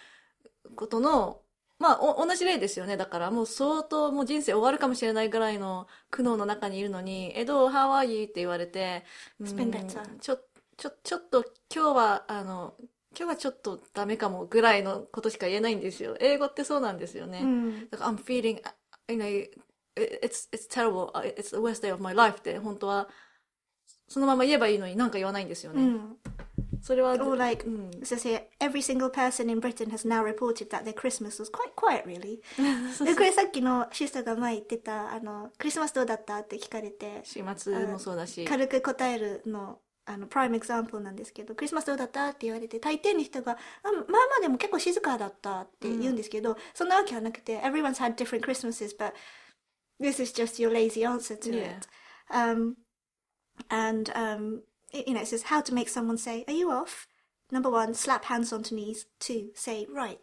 [0.75, 1.43] ことの、
[1.79, 2.97] まあ、お同じ例ですよね。
[2.97, 8.25] だからもう相当もう人生終わるかもしれないぐらいの苦悩の中にいるのに、え、どう ?How are you?
[8.25, 9.05] って言われて、
[9.39, 10.19] うん It's been better.
[10.19, 10.39] ちょ、
[10.79, 11.45] ちょ、ちょっと
[11.75, 12.75] 今日は、あの、
[13.19, 16.17] 今日はちょっとダメかもぐらいのことしか言えないんですよ。
[16.21, 17.41] 英語ってそうなんですよね。
[17.43, 17.91] うん。
[17.91, 18.63] だから I'm feeling,
[19.09, 19.51] you know,
[19.97, 23.09] it's, it's terrible, it's the worst day of my life って本当は
[24.09, 25.83] そのまま言えばいいのになんか言わないんですよね。
[25.83, 26.17] うん。
[26.81, 31.51] それは、Or like, うん、so say, every single person in Britain has now reported that their Christmas was
[31.51, 32.39] quite quiet, really.
[33.05, 38.45] で、これさっきのシスターが前言ってた、あの、クリスマスどうだったって聞かれて、週末もそうだし。
[38.45, 49.13] 軽く答えるの、あの、プライムエグザンプルなんですけど、クリスマスどうだったって言われて、大抵の人が、あまあまあでも結構静かだったって言うんですけど、そんなわけはなくて、everyone's had different Christmases, but
[50.01, 51.79] this is just your lazy answer to Yeah.
[51.79, 51.89] it.
[52.31, 52.77] Um,
[53.71, 57.07] and, um, it- you know, it says how to make someone say, are you off?
[57.53, 59.07] Number one, slap hands onto knees.
[59.21, 60.19] Two, say, right.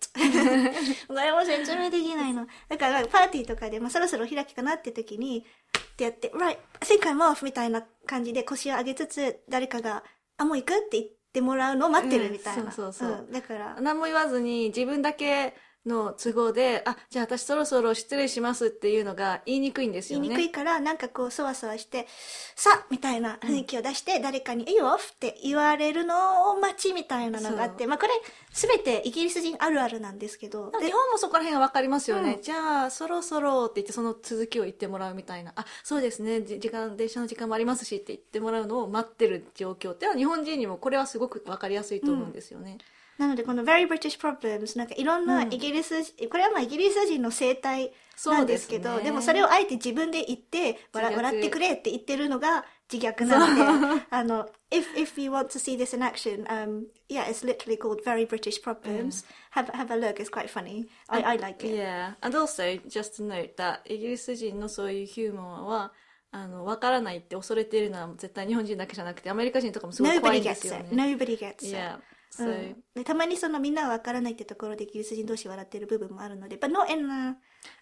[1.08, 2.48] これも説明できないの。
[2.68, 5.46] だから、パーティーとかで、まあ、そろそろ開きかなって時に、
[5.94, 10.04] ってやって、right, I think I'm off みたいな感じで腰を上げつつ、誰かが、
[10.38, 12.64] あ、もう行くって言ってもらうのを待ってるみたいな。
[12.64, 15.56] うんそうそうそうんだから、何も言わずに自分だけ
[15.86, 20.36] の都合で、あ、じゃあ私そろそろ失礼しますっていうのが言いにくいんです言いよね。
[20.38, 22.08] にくいから、なんかこう、そわそわして、
[22.56, 28.12] さみたいな雰囲気を出して、誰かに、いいよって言われるのを待ちみたいなのがあって、まあこれ、
[28.52, 32.36] すべてイギリス人あるあるなんですけど、日本もそこら辺は分かりますよね。
[32.36, 35.54] うんじゃあ、そろそろって言ってその続きを言ってもらうみたいな。
[35.56, 36.42] あ、そうですね。
[36.42, 42.78] じ時間、電車の時間もありますしって言ってもらうのを待ってる状況っていうのは日本人にもこれはすごく分かりやすいと思うんですよね。
[43.18, 45.93] なので、この Very British Problems、なんかいろんなイギリス、
[46.30, 47.93] これはまあイギリス人の生態
[48.26, 58.61] なんですけど、ねでもそれをあえて自分で言って、笑笑ってくれって言ってるのが自虐なので、あの、if, if you want to see this in action, um, yeah, it's literally called Very British
[58.61, 59.24] Problems.
[59.51, 60.88] Have, have a look, it's quite funny.
[61.07, 61.76] I, I like it.
[61.76, 62.14] Yeah.
[62.22, 65.93] And also, just to note that イギリス人のそういうヒューモアは、
[66.32, 70.95] あの、わからないって恐れているのは絶対日本人だけじゃなくて、アメリカ人とかもすごい怖い Nobody んで gets すよ it.
[70.95, 71.03] ね。
[71.03, 71.66] Nobody gets it.
[71.68, 71.99] Yeah.
[72.40, 77.38] う So, んでたまにそのみんなはわからないってところでイギリス人同士笑ってる部分もあるので、but not in a,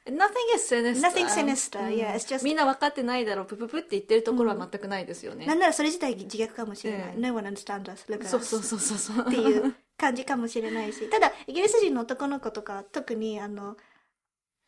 [0.07, 1.01] nothing is sinister.
[1.01, 5.45] Nothing sinister, うん yeah, it's just- みんな分かってないだろう、プププって言ってるところは全くないですよね。
[5.45, 7.15] なんならそれ自体自虐かもしれない。
[7.15, 8.05] うん No one understands us.
[8.09, 8.49] Look at そう us.
[8.49, 9.27] そうそうそうそう。
[9.27, 13.77] っていう感じかもしれないし、ただ、イギリス人の男の子とか、特にあの、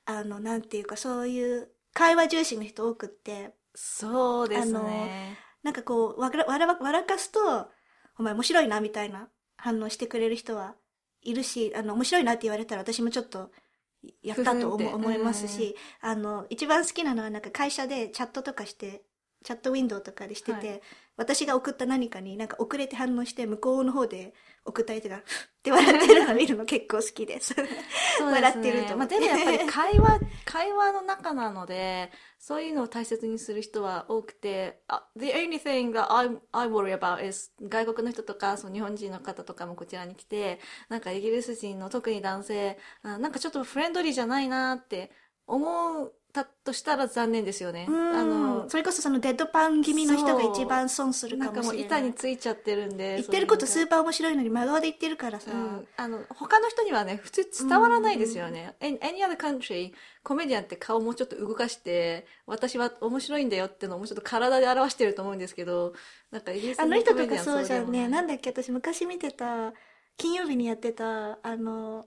[0.06, 5.38] あの、なんていうか、そういう会話重視の人多くって、そうですあのね。
[5.64, 7.70] なんかこう、わら、わら、笑かすと、
[8.20, 9.30] お前面白いな、みたいな
[9.64, 10.76] 反応してくれる人は
[11.22, 13.50] いるし、あの、面白いなって言われたら私もちょっと、
[14.22, 19.04] やったと思いますし、あの、一番好きなのはなんか会社でチャットとかして、
[19.44, 20.82] チャットウィンドウとかでしてて、はい。
[21.16, 24.34] 私が送った何かになんか遅れて反応して向こうの方で
[24.66, 27.54] 送った相手が、ふ って笑ってるのを見るの結構好きです。
[27.54, 27.62] そ
[28.26, 28.42] うね。
[28.42, 45.12] 笑ってるとまあ、でもやっぱり会話、 会話の中なので、そういうのを大切にする人は多くて、あ The only thing that I, I worry about is 外国の人とか、その日本人の方とかもこちらに来て、なんかイギリス人の特に男性、あなんかちょっとフレンドリーじゃないなって
[45.46, 47.86] 思ったとしたら残念ですよね。
[47.88, 52.00] うんあの、それこそそのデッドパン気味の人が一番損するなんかもうかもしれない。
[52.00, 53.16] 板についちゃってるんで。
[53.18, 55.52] 言ってることスーパー面白いのに真顔で言ってるからさ。
[55.52, 58.76] うん、あの他の人にはね普通伝わらないですよね。
[58.82, 65.94] Any other country コメディアンって顔もちょっと動かして私は面白いんだよってのをもうちょっと体で表してると思うんですけど
[66.32, 68.08] なんかイギリスあの人とかそうじゃんね。
[68.08, 69.74] なんだっけ、私昔見てた、
[70.18, 72.06] 金曜日にやってた、あの、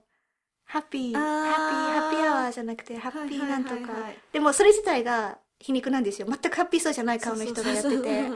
[0.67, 4.17] ハッピー、ハッピー、ハッピーアワーじゃなくて、ハッピーなんとかい。
[4.33, 6.27] でもそれ自体が皮肉なんですよ。
[6.27, 8.29] 全くハッピーそうじゃない顔の人がやってて。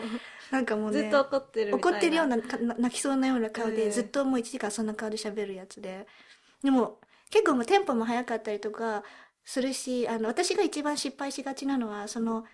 [0.50, 2.38] なんかもうね、ずっと怒ってる怒ってるような、
[2.78, 6.08] 泣きそうなような顔で、うんずっともう1時間そんな顔で喋るやつで。
[6.64, 9.04] でも、結構もうテンポも速かったりとか
[9.46, 12.46] するし、あの、私が一番失敗しがちなのは、その、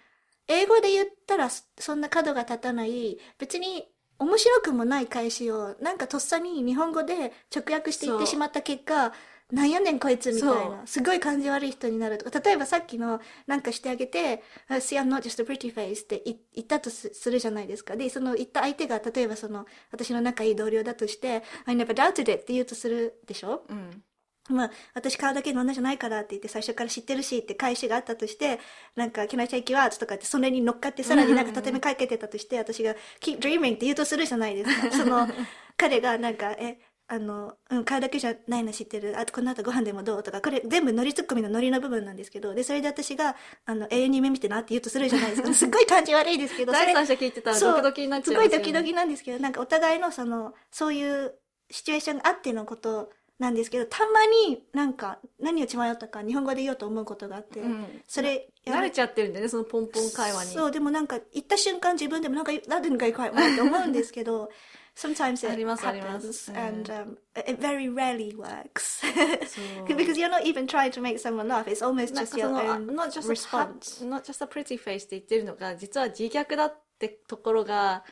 [0.48, 3.88] 英語で言ったらそそんな角が立たない、別に
[4.20, 9.14] 面白くもない返しを、なんかとっさに日本語で直訳して言ってしまった結果、
[9.52, 10.86] なんやねんこいつみたいそな。
[10.86, 12.40] すごい感じ悪い人になるとか。
[12.40, 17.96] 例えばさっきのなんかしてあげて、あ See, I'm not just a pretty face って言言ったとすするじゃないですか。
[17.96, 23.64] で、その言った相手が例えばその私の仲いい同僚だとして、I never doubted it って言うとするでしょ？
[23.70, 24.04] うん
[24.50, 28.60] まあ、私顔だけの女じゃないからって言って最初から知ってるしって返しがあったとして、
[28.96, 30.00] なんか、Can I take you out?
[30.00, 34.92] とかってそれに乗っかってさらになんか立て目かけてたとして、私が Keep dreaming って言うとするじゃないですか。
[34.92, 35.28] その、
[35.76, 36.80] 彼がなんか、え、
[37.10, 39.18] あの、うん、顔だけじゃないの知ってる。
[39.18, 45.52] あと、この後ご飯でもどうとか、これ全部ノリツッコミのノリの部分なんですけど、で、それで私が、あの、永遠に夢見てなって言うとするじゃないですか。
[45.56, 51.34] すっごい感じ悪いですけど、第三者聞いてたらドキドキになっちゃすいますよねごいドキドキなんですけど、なんかお互いのその、そういう
[51.72, 64.50] シチュエーションがあってのことなんですけど、たまになんか何を血迷ったか日本語で言おうと思うことがあって、うんそれ、慣れちゃってるんでねそのポンポン会話にそう、でもなんか言った瞬間自分でもなんか、that didn't go quite well って思うんですけど、
[64.98, 69.02] sometimes it happens うん and um, it very rarely works.
[69.88, 71.68] Because you're not even trying to make someone laugh.
[71.68, 74.04] It's almost just か your own not just response.
[74.04, 78.04] not just a pretty face って言ってるのが、実は自虐だってところが、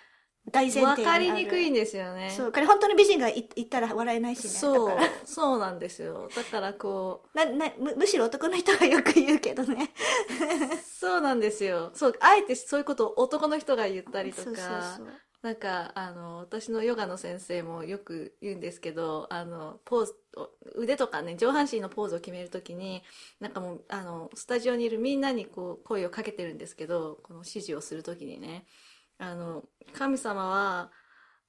[0.51, 2.29] 大前提にあるわかりにくいんですよね。
[2.29, 4.49] そう、これ本当の美人がい言ったら笑えないしね。
[4.51, 6.29] そうそうなんですよ。
[6.35, 9.91] だからこう、ななむむしろ男の人がよく言うけどね。
[10.99, 11.91] そうなんですよ。
[11.95, 14.65] そう、あえてそういうことを男の人が言ったりとか、そうそう
[14.97, 15.07] そう
[15.45, 20.15] なんか、あの、私のヨガの先生もよく言うんですけど、あの、ポーズ、
[20.75, 23.03] 腕とかね、上半身のポーズを決めるときに、
[23.39, 28.65] なんかもう、あの、スタジオにいるみんなにこう、声をかけてるんですけど、この指示をするときにね、
[29.19, 30.91] あの、神様は、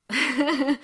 [0.10, 0.78] 例え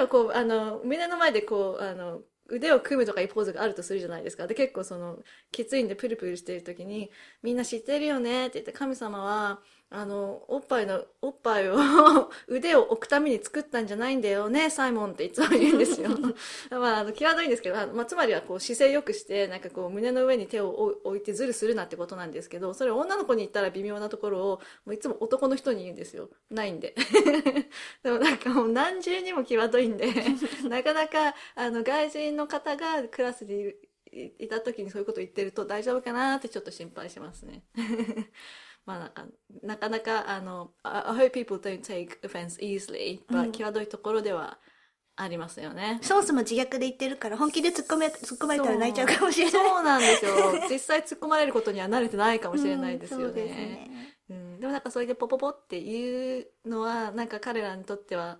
[0.00, 4.48] ばこう、あの、胸の前でこう、あの、腕を組むとかいうポーズがあるとするじゃないですか。
[4.48, 7.12] で、結構その、きついんでプルプルしてる時に、
[7.42, 11.76] みんな知ってるよねって言って、神様は、あの、おっぱいの、おっぱいを、
[12.48, 16.10] 腕を置くために作ったんじゃないんだよね、サイモンっていつも言うんですよ。
[16.70, 26.30] まあ、あの、際どいんですけど、あのまあ、つまりはこう、姿勢良くして、なんかこう、胸の上に手を置置いてズルするなってことなんですけど、それ女の子に言ったら微妙なところを、もういつも男の人に言うんですよ。
[26.50, 26.96] ないんで。
[28.02, 30.12] でもなんかもう何重にも際どいんで、
[30.68, 33.80] なかなか、あの、外人の方がクラスにいる
[34.12, 37.62] いいた時にそういうこと言ってると大丈夫かなってちょっと心配しますね。
[38.86, 39.26] まあなんか、
[39.62, 44.58] なかなか、あの、I hope people don't take offense easily, but、際どいところでは
[45.16, 45.98] ありますよね。
[46.02, 49.52] そもそも自虐で言ってるから、本気で突っ込め、突っ込まれたら泣いちゃうかもしれない。
[49.52, 50.30] そうなんですよ。
[50.70, 53.44] 実際突っ込まれることには慣れてないかもしれないですようんで。
[53.44, 53.90] ね。
[54.28, 58.38] うん、でもなんかそれでポポポっていうのは、なんか彼らにとっては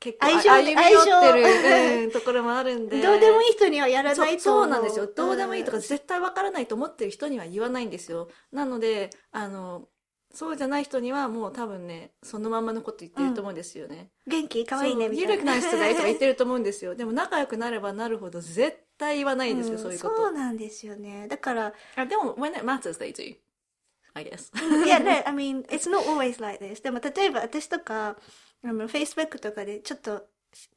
[0.00, 3.00] 結構相性歩み寄って相る、うん、ところもあるんで。
[3.02, 5.06] どうでもいい人にはやらないとそう思そうなんですよ。
[5.06, 8.28] どうでもいいとかん絶対わからないと思ってる人には言わないんですよ。
[8.52, 9.88] なので、あの、
[10.32, 14.10] そうじゃない人にはもう多分ね、そのまんまのこと言ってると思うんですよね。
[14.26, 14.66] 元気？
[14.66, 15.32] 可愛いね、そうみたいな。
[15.34, 16.94] 緩くない人がいいとか言ってると思うんですよ。
[16.94, 20.16] でも仲良くなればなるほど絶対言わないんですよ、んそういうこと。
[20.16, 21.26] そうなんですよね。
[21.28, 23.36] だから、あでも、when it matters, they do.
[24.14, 24.84] I guess.
[24.84, 26.82] いや、ね、I mean, it's not always like this.
[26.82, 28.16] でも、例えば私とか、
[28.64, 30.26] あの、Facebook とかでちょっと、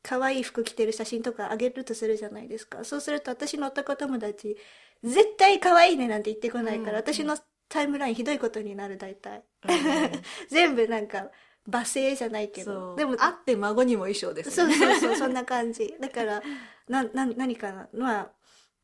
[0.03, 2.83] 可愛い服着てる写真とかあげるとするじゃないですか。
[2.83, 4.57] そうすると私の男友達、
[5.03, 7.37] 絶対可愛いねなんて言ってこないから、うん私の
[7.69, 9.43] タイムラインひどいことになる、大体。
[9.63, 10.11] うん
[10.49, 11.31] 全部なんか、
[11.69, 12.93] 罵声じゃないけそど。
[12.93, 12.97] う。
[12.97, 14.75] でも、あって孫にも衣装ですそうね。
[14.75, 15.95] そうそう、そんな感じ。
[15.99, 16.41] だから、
[16.87, 17.87] な、な、何かな？
[17.93, 18.31] まあ、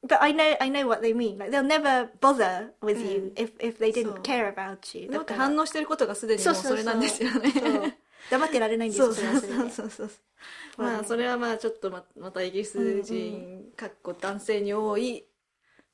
[0.06, 1.38] but I know, I know what they mean.
[1.38, 5.10] Like, they'll never bother with you if, if they そう didn't care about you.
[5.10, 7.52] だって反応してることがすでにもうそれなんですよね。
[7.52, 7.94] そう
[8.30, 10.10] 黙ってられないんですよ、そうそうそうそう。
[10.78, 15.26] まあそれはまあ、ちょっとままたイギリス人、かっこ男性に多い。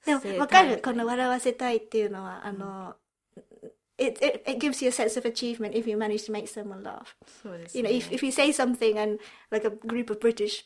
[0.05, 0.81] でも、わかる。
[0.81, 2.95] この笑わせたいっていうのは、あの、
[3.97, 7.15] it, it, it gives you a sense of achievement if you manage to make someone laugh.
[7.41, 7.89] そうです You ね。
[7.89, 9.19] know, if, if you say something and
[9.49, 10.65] like a group of British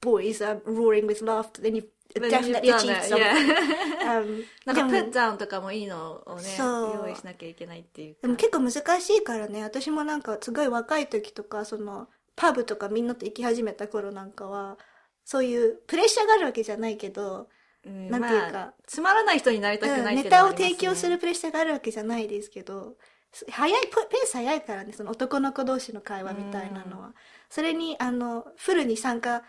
[0.00, 1.84] boys are roaring with laughter, then Then
[2.14, 3.18] definitely it, something.
[3.18, 4.22] yeah.
[4.22, 8.20] Um, なんか、でも put down とかもいいのをね、用意しなきゃいけないっていうか。
[8.22, 14.78] でも結構難しいからね、私もなんかすごい若い時とか、その、パブとかみんなと行き始めた頃なんかは、
[15.24, 17.48] そういうプレッシャーがあるわけじゃないけど、
[17.86, 22.96] うんなんていうかまあつまらない人になりたくうんないっネタをていうのはありますね提供するプレッシャーがあるわけじゃないですけど、
[23.34, 27.14] す早い、ペペース早いからね、その男の子同士の会話みたいなのは。
[27.50, 29.42] それに、あの、フルに参加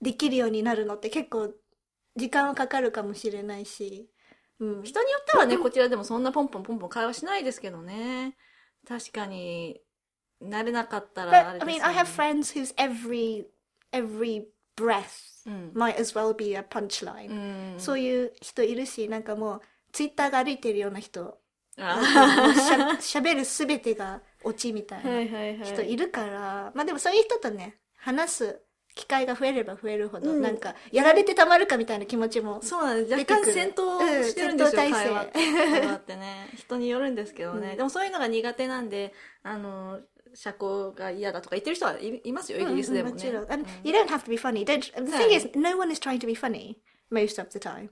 [0.00, 1.50] できるようになるのって結構
[2.16, 4.08] 時間はかかるかもしれないし、
[4.60, 4.82] うん。
[4.82, 8.36] 人によってはね、こちらでもそんなポンポンポンポン会話しないですけどね。
[8.86, 9.80] 確かに、
[10.42, 13.46] 慣れなかったらあ But, れ I ですよ mean, ね I have friends whose every,
[13.92, 14.44] every
[14.76, 15.72] breath うん。
[15.74, 17.80] might as well be a punchline、うん。
[17.80, 19.60] そういう人いるし、なんかもう、
[19.92, 21.38] ツイッターが歩いてるような人、
[21.76, 25.68] 喋るすべてがオチみたいなはいはいはい。
[25.68, 28.62] 人いるから、まあでもそういう人とね、話す
[28.94, 33.12] 機会が増えれば増えるほど、うんなんか、やられてたまるかみたいな気持ちも、そうなんです。
[33.12, 36.16] 若干戦闘してるんですよ、うん会話って。
[36.16, 36.48] ね。
[36.56, 37.70] 人によるんですけどね。
[37.70, 40.00] うんでもそういうのが苦手なんで、あの、
[40.34, 43.14] 社交が嫌だとか言ってる人はいいますよ、イギリスでもね。
[43.14, 43.42] もちろん。
[43.44, 44.64] うん you don't have to be funny.
[44.64, 46.76] The thing is, no one is trying to be funny
[47.10, 47.90] most of the time.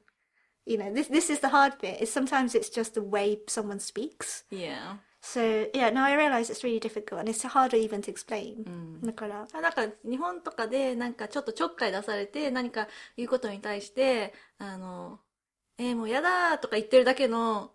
[0.64, 2.00] You know, this, this is the hard bit.
[2.00, 4.44] Is sometimes it's just the way someone speaks.
[4.50, 4.98] Yeah.
[5.24, 8.64] So, yeah, now I realize it's really difficult and it's hard even to explain.
[9.06, 15.20] だから、あなんか日本とかでなんかちょっとちょっかい出されて何か言うことに対して、あの、
[15.78, 17.70] えーもうやだーとか言ってるだけの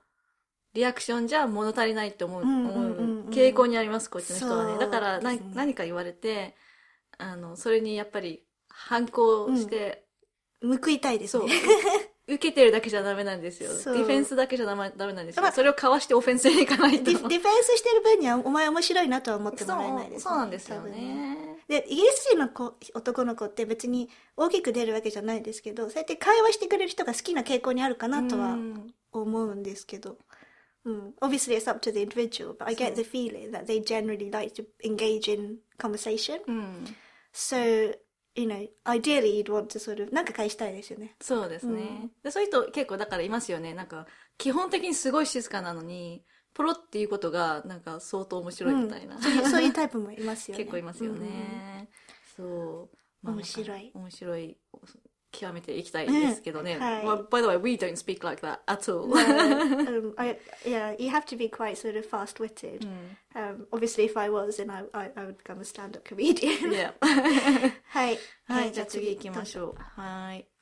[0.74, 2.44] リアクションじゃ物足りないって思う、
[3.30, 4.78] 傾向にあります、こっちの人はね。
[4.78, 6.54] だからな、ね何か言われて、
[7.18, 10.04] あの、それにやっぱり反抗して、
[10.62, 11.54] 報いたいですそうね。。
[12.28, 13.70] 受けてるだけじゃダメなんですよ。
[13.70, 15.48] デそうィフェンスだけじゃダメダメなんですよま。
[15.50, 17.06] あそれをかわしてオフェンスに行かないと。
[17.06, 21.38] ディディフェンスしてる分にはお前面白いなとは思ってもらえないそうです、そうなんですよ多分ね。
[21.70, 30.18] で、イギリス人の子男の子って別に大きく出るわけじゃないですけど、そうやって会話してくれる人が好きな傾向にあるかなとはうん思うんですけど。
[30.86, 31.14] うん。
[31.22, 34.66] Obviously it's up to the individual, but I get the feeling that they generally like to
[34.84, 36.42] engage in conversation.
[36.48, 36.86] うん。
[37.34, 37.98] So,
[38.38, 41.16] you know, ideally you'd want to sort of, なんか返したいですよね。
[41.20, 43.74] そうですね、でそういう人結構だからいますよね。
[43.74, 44.06] なんか
[44.38, 46.24] 基本的にすごい静かなのに
[46.54, 50.64] ポロっていうことがなんか相当面白いみたいな、そういうそういうタイプもいますよね。
[50.66, 51.90] 結構いますよね、
[52.36, 53.92] そう、まあ面白い。
[53.94, 54.58] 面白い
[55.33, 61.11] 極めていきたいですけどね、うんはい well, by the way we don't speak like that at all、 um, I, yeah, you
[61.11, 62.85] have to be quite sort of fast-witted.
[62.85, 66.71] うん、 Um, obviously, if I was, then I, I, I would become a stand-up comedian.
[66.71, 66.93] Yeah
[67.89, 68.19] はい。
[68.47, 70.47] はいじゃあ次行きましょうはい